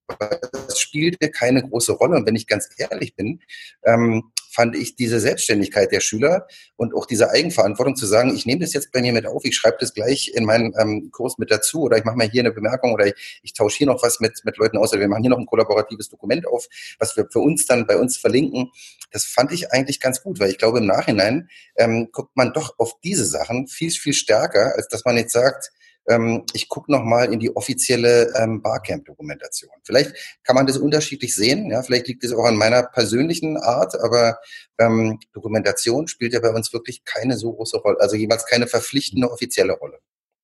[0.06, 2.16] Aber das spielte keine große Rolle.
[2.16, 3.40] Und wenn ich ganz ehrlich bin,
[3.84, 6.46] ähm, fand ich diese Selbstständigkeit der Schüler
[6.76, 9.56] und auch diese Eigenverantwortung zu sagen, ich nehme das jetzt bei mir mit auf, ich
[9.56, 12.52] schreibe das gleich in meinen ähm, Kurs mit dazu oder ich mache mal hier eine
[12.52, 15.22] Bemerkung oder ich, ich tausche hier noch was mit, mit Leuten aus oder wir machen
[15.22, 18.70] hier noch ein kollaboratives Dokument auf, was wir für uns dann bei uns verlinken.
[19.10, 22.78] Das fand ich eigentlich ganz gut, weil ich glaube, im Nachhinein ähm, guckt man doch
[22.78, 25.72] auf diese Sachen viel, viel stärker, als dass man jetzt sagt,
[26.08, 29.70] ähm, ich gucke nochmal in die offizielle ähm, Barcamp-Dokumentation.
[29.82, 33.94] Vielleicht kann man das unterschiedlich sehen, ja, vielleicht liegt es auch an meiner persönlichen Art,
[34.00, 34.38] aber
[34.78, 39.30] ähm, Dokumentation spielt ja bei uns wirklich keine so große Rolle, also jeweils keine verpflichtende
[39.30, 39.98] offizielle Rolle.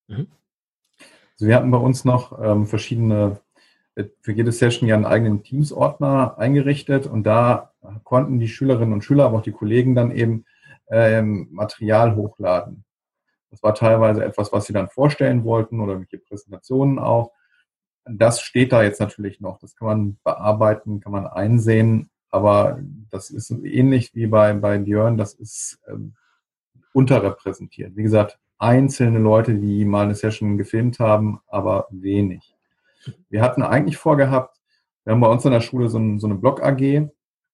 [0.07, 0.27] Mhm.
[1.33, 3.39] Also wir hatten bei uns noch ähm, verschiedene
[3.95, 9.03] äh, für jede Session ja einen eigenen Teams-Ordner eingerichtet und da konnten die Schülerinnen und
[9.03, 10.45] Schüler, aber auch die Kollegen dann eben
[10.91, 12.83] ähm, Material hochladen.
[13.51, 17.31] Das war teilweise etwas, was sie dann vorstellen wollten oder welche Präsentationen auch.
[18.05, 19.59] Das steht da jetzt natürlich noch.
[19.59, 22.09] Das kann man bearbeiten, kann man einsehen.
[22.29, 22.79] Aber
[23.09, 25.17] das ist ähnlich wie bei, bei Björn.
[25.17, 26.15] Das ist ähm,
[26.93, 27.95] unterrepräsentiert.
[27.95, 32.55] Wie gesagt, einzelne Leute, die mal eine Session gefilmt haben, aber wenig.
[33.29, 34.57] Wir hatten eigentlich vorgehabt,
[35.03, 37.09] wir haben bei uns in der Schule so, ein, so eine Blog-AG,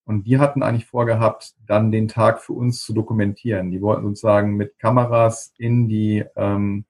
[0.08, 3.72] und die hatten eigentlich vorgehabt, dann den Tag für uns zu dokumentieren.
[3.72, 6.86] Die wollten sozusagen mit Kameras in die, ähm,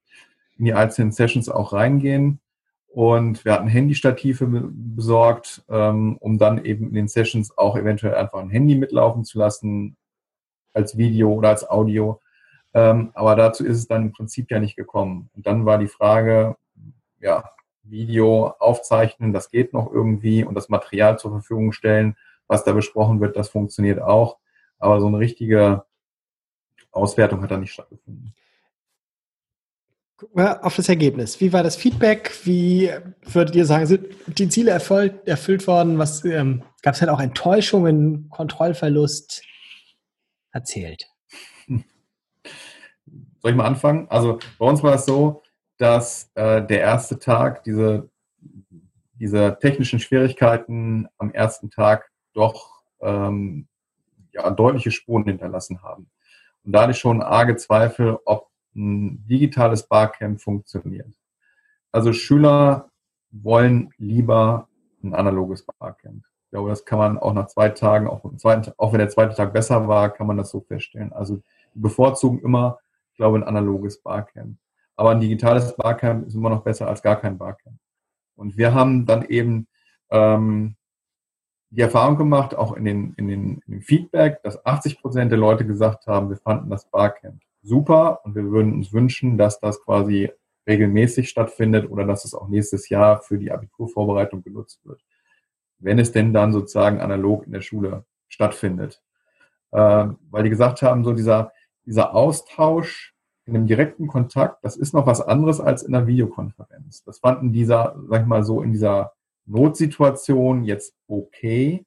[0.59, 2.39] in die einzelnen Sessions auch reingehen.
[2.85, 8.37] Und wir hatten Handystative besorgt, ähm, um dann eben in den Sessions auch eventuell einfach
[8.37, 9.97] ein Handy mitlaufen zu lassen,
[10.75, 12.21] als Video oder als Audio.
[12.75, 15.31] Ähm, aber dazu ist es dann im Prinzip ja nicht gekommen.
[15.35, 16.55] Und dann war die Frage,
[17.19, 17.49] ja,
[17.81, 22.15] Video aufzeichnen, das geht noch irgendwie und das Material zur Verfügung stellen
[22.47, 24.37] was da besprochen wird, das funktioniert auch.
[24.79, 25.83] Aber so eine richtige
[26.91, 28.33] Auswertung hat da nicht stattgefunden.
[30.35, 31.39] auf das Ergebnis.
[31.41, 32.31] Wie war das Feedback?
[32.43, 32.91] Wie
[33.23, 35.97] würdet ihr sagen, sind die Ziele erfüllt, erfüllt worden?
[35.99, 39.43] Was ähm, gab es halt auch Enttäuschungen, Kontrollverlust?
[40.51, 41.05] Erzählt.
[41.67, 44.07] Soll ich mal anfangen?
[44.09, 45.43] Also bei uns war es so,
[45.77, 48.09] dass äh, der erste Tag, diese,
[49.13, 53.67] diese technischen Schwierigkeiten am ersten Tag doch ähm,
[54.31, 56.09] ja, deutliche Spuren hinterlassen haben.
[56.63, 61.11] Und da hatte ich schon arge Zweifel, ob ein digitales Barcamp funktioniert.
[61.91, 62.91] Also Schüler
[63.31, 64.67] wollen lieber
[65.03, 66.23] ein analoges Barcamp.
[66.45, 69.35] Ich glaube, das kann man auch nach zwei Tagen, auch, zweiten, auch wenn der zweite
[69.35, 71.11] Tag besser war, kann man das so feststellen.
[71.11, 71.41] Also
[71.73, 72.79] bevorzugen immer,
[73.11, 74.57] ich glaube, ein analoges Barcamp.
[74.95, 77.77] Aber ein digitales Barcamp ist immer noch besser als gar kein Barcamp.
[78.35, 79.67] Und wir haben dann eben
[80.09, 80.76] ähm,
[81.69, 85.39] die Erfahrung gemacht, auch in, den, in, den, in dem Feedback, dass 80 Prozent der
[85.39, 89.81] Leute gesagt haben, wir fanden das Barcamp super und wir würden uns wünschen, dass das
[89.81, 90.31] quasi
[90.67, 95.01] regelmäßig stattfindet oder dass es auch nächstes Jahr für die Abiturvorbereitung genutzt wird.
[95.79, 99.01] Wenn es denn dann sozusagen analog in der Schule stattfindet.
[99.71, 101.51] Äh, weil die gesagt haben, so dieser,
[101.85, 103.13] dieser Austausch
[103.45, 107.03] in einem direkten Kontakt, das ist noch was anderes als in einer Videokonferenz.
[107.03, 109.13] Das fanden dieser, sag ich mal so, in dieser
[109.47, 111.85] Notsituation jetzt okay,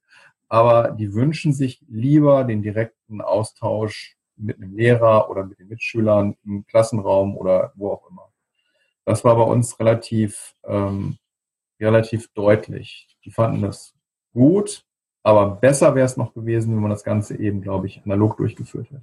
[0.49, 6.37] aber die wünschen sich lieber den direkten Austausch mit einem Lehrer oder mit den Mitschülern
[6.45, 8.31] im Klassenraum oder wo auch immer.
[9.05, 11.19] Das war bei uns relativ, ähm,
[11.79, 13.17] relativ deutlich.
[13.25, 13.95] Die fanden das
[14.33, 14.85] gut,
[15.23, 18.91] aber besser wäre es noch gewesen, wenn man das Ganze eben, glaube ich, analog durchgeführt
[18.91, 19.03] hätte.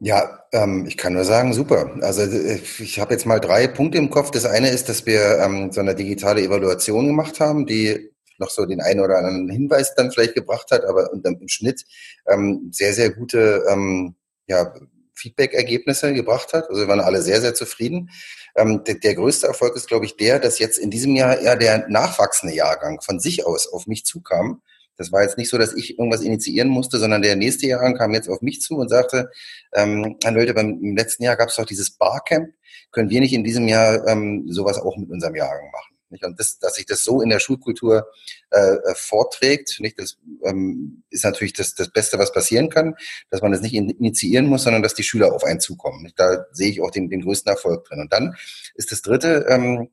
[0.00, 1.90] Ja, ähm, ich kann nur sagen, super.
[2.02, 4.30] Also äh, ich habe jetzt mal drei Punkte im Kopf.
[4.30, 8.64] Das eine ist, dass wir ähm, so eine digitale Evaluation gemacht haben, die noch so
[8.64, 11.84] den einen oder anderen Hinweis dann vielleicht gebracht hat, aber im Schnitt
[12.28, 14.14] ähm, sehr, sehr gute ähm,
[14.46, 14.72] ja,
[15.14, 16.68] Feedback-Ergebnisse gebracht hat.
[16.68, 18.10] Also wir waren alle sehr, sehr zufrieden.
[18.54, 21.56] Ähm, der, der, größte Erfolg ist, glaube ich, der, dass jetzt in diesem Jahr eher
[21.56, 24.62] der nachwachsende Jahrgang von sich aus auf mich zukam
[24.98, 28.12] das war jetzt nicht so, dass ich irgendwas initiieren musste, sondern der nächste Jahrgang kam
[28.12, 29.30] jetzt auf mich zu und sagte,
[29.72, 32.52] ähm, Leute, beim im letzten Jahr gab es doch dieses Barcamp,
[32.90, 35.94] können wir nicht in diesem Jahr ähm, sowas auch mit unserem Jahrgang machen?
[36.10, 36.24] Nicht?
[36.24, 38.08] Und das, dass sich das so in der Schulkultur
[38.50, 39.98] äh, äh vorträgt, nicht?
[39.98, 42.94] das ähm, ist natürlich das, das Beste, was passieren kann,
[43.30, 46.02] dass man das nicht initiieren muss, sondern dass die Schüler auf einen zukommen.
[46.02, 46.18] Nicht?
[46.18, 48.00] Da sehe ich auch den, den größten Erfolg drin.
[48.00, 48.36] Und dann
[48.74, 49.90] ist das Dritte, ähm,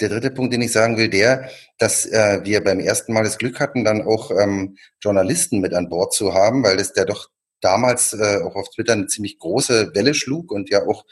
[0.00, 3.38] der dritte Punkt, den ich sagen will, der, dass äh, wir beim ersten Mal das
[3.38, 7.30] Glück hatten, dann auch ähm, Journalisten mit an Bord zu haben, weil das der doch
[7.60, 11.04] damals äh, auch auf Twitter eine ziemlich große Welle schlug und ja auch,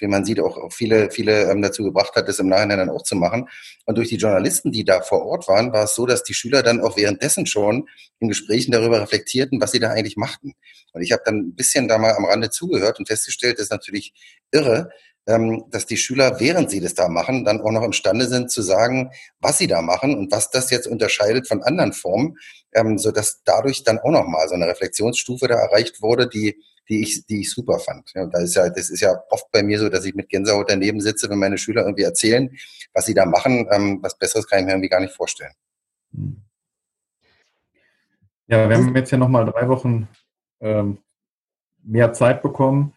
[0.00, 2.90] wie man sieht, auch, auch viele, viele ähm, dazu gebracht hat, das im Nachhinein dann
[2.90, 3.48] auch zu machen.
[3.84, 6.62] Und durch die Journalisten, die da vor Ort waren, war es so, dass die Schüler
[6.64, 10.54] dann auch währenddessen schon in Gesprächen darüber reflektierten, was sie da eigentlich machten.
[10.92, 13.70] Und ich habe dann ein bisschen da mal am Rande zugehört und festgestellt, das ist
[13.70, 14.14] natürlich
[14.50, 14.90] irre,
[15.26, 18.62] ähm, dass die Schüler, während sie das da machen, dann auch noch imstande sind zu
[18.62, 19.10] sagen,
[19.40, 22.36] was sie da machen und was das jetzt unterscheidet von anderen Formen,
[22.72, 26.62] ähm, so dass dadurch dann auch noch mal so eine Reflexionsstufe da erreicht wurde, die
[26.88, 28.10] die ich, die ich super fand.
[28.14, 30.70] Ja, da ist ja, das ist ja oft bei mir so, dass ich mit Gänsehaut
[30.70, 32.50] daneben sitze, wenn meine Schüler irgendwie erzählen,
[32.92, 33.66] was sie da machen.
[33.70, 35.52] Ähm, was Besseres kann ich mir irgendwie gar nicht vorstellen.
[38.46, 40.08] Ja, wir haben jetzt ja noch mal drei Wochen
[40.60, 40.98] ähm,
[41.82, 42.92] mehr Zeit bekommen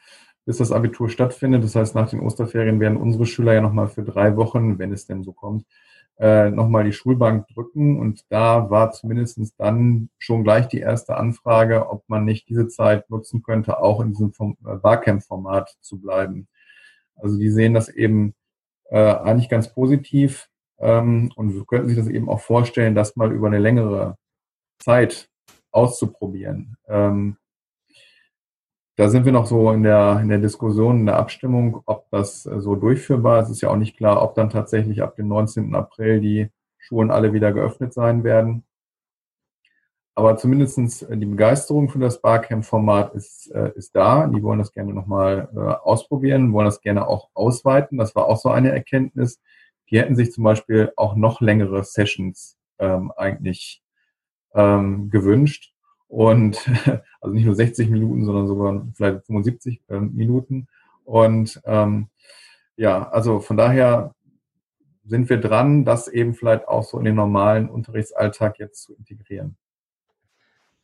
[0.48, 1.62] bis das Abitur stattfindet.
[1.62, 5.06] Das heißt, nach den Osterferien werden unsere Schüler ja nochmal für drei Wochen, wenn es
[5.06, 5.66] denn so kommt,
[6.20, 8.00] äh, nochmal die Schulbank drücken.
[8.00, 13.10] Und da war zumindest dann schon gleich die erste Anfrage, ob man nicht diese Zeit
[13.10, 14.32] nutzen könnte, auch in diesem
[14.66, 16.48] äh, Barcamp-Format zu bleiben.
[17.18, 18.34] Also die sehen das eben
[18.86, 23.48] äh, eigentlich ganz positiv ähm, und könnten sich das eben auch vorstellen, das mal über
[23.48, 24.16] eine längere
[24.80, 25.28] Zeit
[25.72, 26.78] auszuprobieren.
[26.88, 27.36] Ähm,
[28.98, 32.48] da sind wir noch so in der, in der Diskussion, in der Abstimmung, ob das
[32.48, 33.50] äh, so durchführbar ist.
[33.50, 35.76] Es ist ja auch nicht klar, ob dann tatsächlich ab dem 19.
[35.76, 38.64] April die Schulen alle wieder geöffnet sein werden.
[40.16, 44.26] Aber zumindestens äh, die Begeisterung für das Barcamp-Format ist, äh, ist da.
[44.26, 45.48] Die wollen das gerne nochmal
[45.84, 48.00] ausprobieren, wollen das gerne auch ausweiten.
[48.00, 49.40] Das war auch so eine Erkenntnis.
[49.92, 53.84] Die hätten sich zum Beispiel auch noch längere Sessions ähm, eigentlich
[54.56, 55.77] ähm, gewünscht.
[56.08, 56.58] Und
[57.22, 60.68] also nicht nur 60 Minuten, sondern sogar vielleicht 75 äh, Minuten.
[61.04, 62.08] Und ähm,
[62.76, 64.14] ja, also von daher
[65.06, 69.58] sind wir dran, das eben vielleicht auch so in den normalen Unterrichtsalltag jetzt zu integrieren.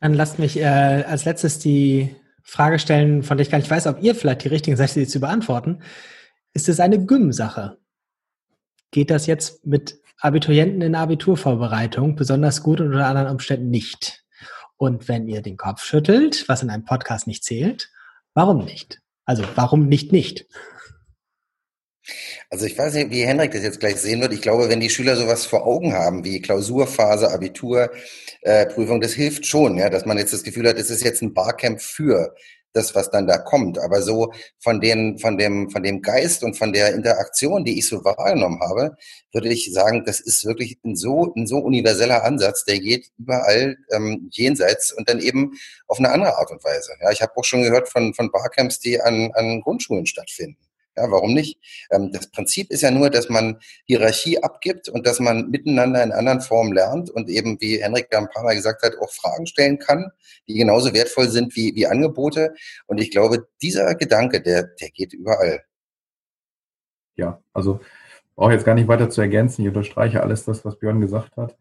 [0.00, 3.86] Dann lasst mich äh, als letztes die Frage stellen, von der ich gar nicht weiß,
[3.86, 5.80] ob ihr vielleicht die richtigen seid, sie zu beantworten.
[6.52, 7.78] Ist es eine Gym-Sache?
[8.90, 14.23] Geht das jetzt mit Abiturienten in Abiturvorbereitung besonders gut und unter anderen Umständen nicht?
[14.84, 17.90] Und wenn ihr den Kopf schüttelt, was in einem Podcast nicht zählt,
[18.34, 19.00] warum nicht?
[19.24, 20.46] Also warum nicht nicht?
[22.50, 24.34] Also ich weiß nicht, wie Henrik das jetzt gleich sehen wird.
[24.34, 27.92] Ich glaube, wenn die Schüler sowas vor Augen haben wie Klausurphase, Abitur,
[28.42, 31.22] äh, Prüfung, das hilft schon, ja, dass man jetzt das Gefühl hat, es ist jetzt
[31.22, 32.34] ein Barcamp für
[32.74, 33.78] das, was dann da kommt.
[33.78, 37.86] Aber so von den, von dem, von dem Geist und von der Interaktion, die ich
[37.88, 38.96] so wahrgenommen habe,
[39.32, 43.76] würde ich sagen, das ist wirklich ein so, ein so universeller Ansatz, der geht überall
[43.92, 45.52] ähm, jenseits und dann eben
[45.86, 46.92] auf eine andere Art und Weise.
[47.00, 50.63] Ja, ich habe auch schon gehört von, von Barcamps, die an, an Grundschulen stattfinden.
[50.96, 51.58] Ja, warum nicht?
[51.90, 56.12] Ähm, das Prinzip ist ja nur, dass man Hierarchie abgibt und dass man miteinander in
[56.12, 59.46] anderen Formen lernt und eben, wie Henrik da ein paar Mal gesagt hat, auch Fragen
[59.46, 60.10] stellen kann,
[60.46, 62.54] die genauso wertvoll sind wie, wie Angebote.
[62.86, 65.62] Und ich glaube, dieser Gedanke, der, der geht überall.
[67.16, 67.80] Ja, also
[68.36, 69.62] brauche jetzt gar nicht weiter zu ergänzen.
[69.62, 71.56] Ich unterstreiche alles das, was Björn gesagt hat.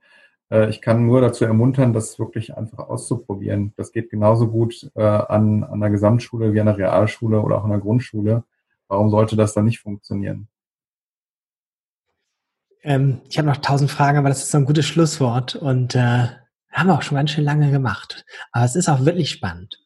[0.51, 3.73] Äh, ich kann nur dazu ermuntern, das wirklich einfach auszuprobieren.
[3.77, 7.63] Das geht genauso gut äh, an, an der Gesamtschule wie an der Realschule oder auch
[7.63, 8.43] an der Grundschule.
[8.88, 10.47] Warum sollte das dann nicht funktionieren?
[12.84, 16.27] Ähm, ich habe noch tausend Fragen, aber das ist so ein gutes Schlusswort und äh,
[16.71, 18.25] haben wir auch schon ganz schön lange gemacht.
[18.51, 19.79] Aber es ist auch wirklich spannend.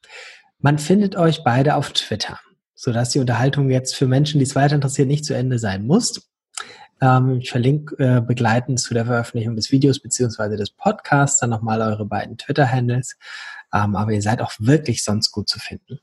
[0.60, 2.40] Man findet euch beide auf Twitter,
[2.74, 6.30] sodass die Unterhaltung jetzt für Menschen, die es weiter interessiert, nicht zu Ende sein muss.
[7.00, 11.82] Ähm, ich verlinke äh, begleitend zu der Veröffentlichung des Videos beziehungsweise des Podcasts dann nochmal
[11.82, 13.18] eure beiden Twitter-Handles.
[13.74, 16.00] Ähm, aber ihr seid auch wirklich sonst gut zu finden.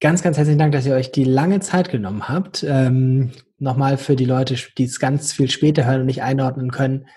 [0.00, 2.62] Ganz, ganz herzlichen Dank, dass ihr euch die lange Zeit genommen habt.
[2.62, 7.08] Ähm, Nochmal für die Leute, die es ganz viel später hören und nicht einordnen können.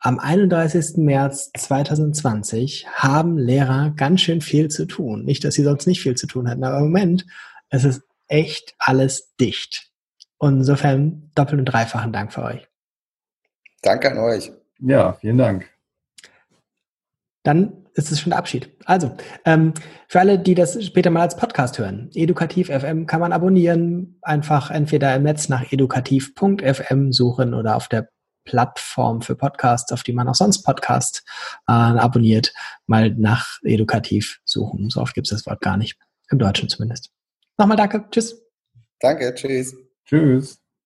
[0.00, 0.96] Am 31.
[0.98, 5.24] März 2020 haben Lehrer ganz schön viel zu tun.
[5.24, 7.26] Nicht, dass sie sonst nicht viel zu tun hätten, aber im Moment,
[7.68, 9.90] es ist echt alles dicht.
[10.38, 12.68] Und insofern doppelt und dreifachen Dank für euch.
[13.82, 14.52] Danke an euch.
[14.78, 15.68] Ja, vielen Dank.
[17.42, 18.70] Dann ist es schon der Abschied.
[18.84, 19.14] Also,
[19.44, 19.74] ähm,
[20.08, 24.18] für alle, die das später mal als Podcast hören, Edukativ FM kann man abonnieren.
[24.22, 28.08] Einfach entweder im Netz nach edukativ.fm suchen oder auf der
[28.44, 31.22] Plattform für Podcasts, auf die man auch sonst Podcast
[31.68, 32.52] äh, abonniert,
[32.86, 34.90] mal nach Edukativ suchen.
[34.90, 35.98] So oft gibt es das Wort gar nicht.
[36.30, 37.10] Im Deutschen zumindest.
[37.58, 38.04] Nochmal danke.
[38.10, 38.42] Tschüss.
[39.00, 39.34] Danke.
[39.34, 39.76] Tschüss.
[40.06, 40.61] Tschüss.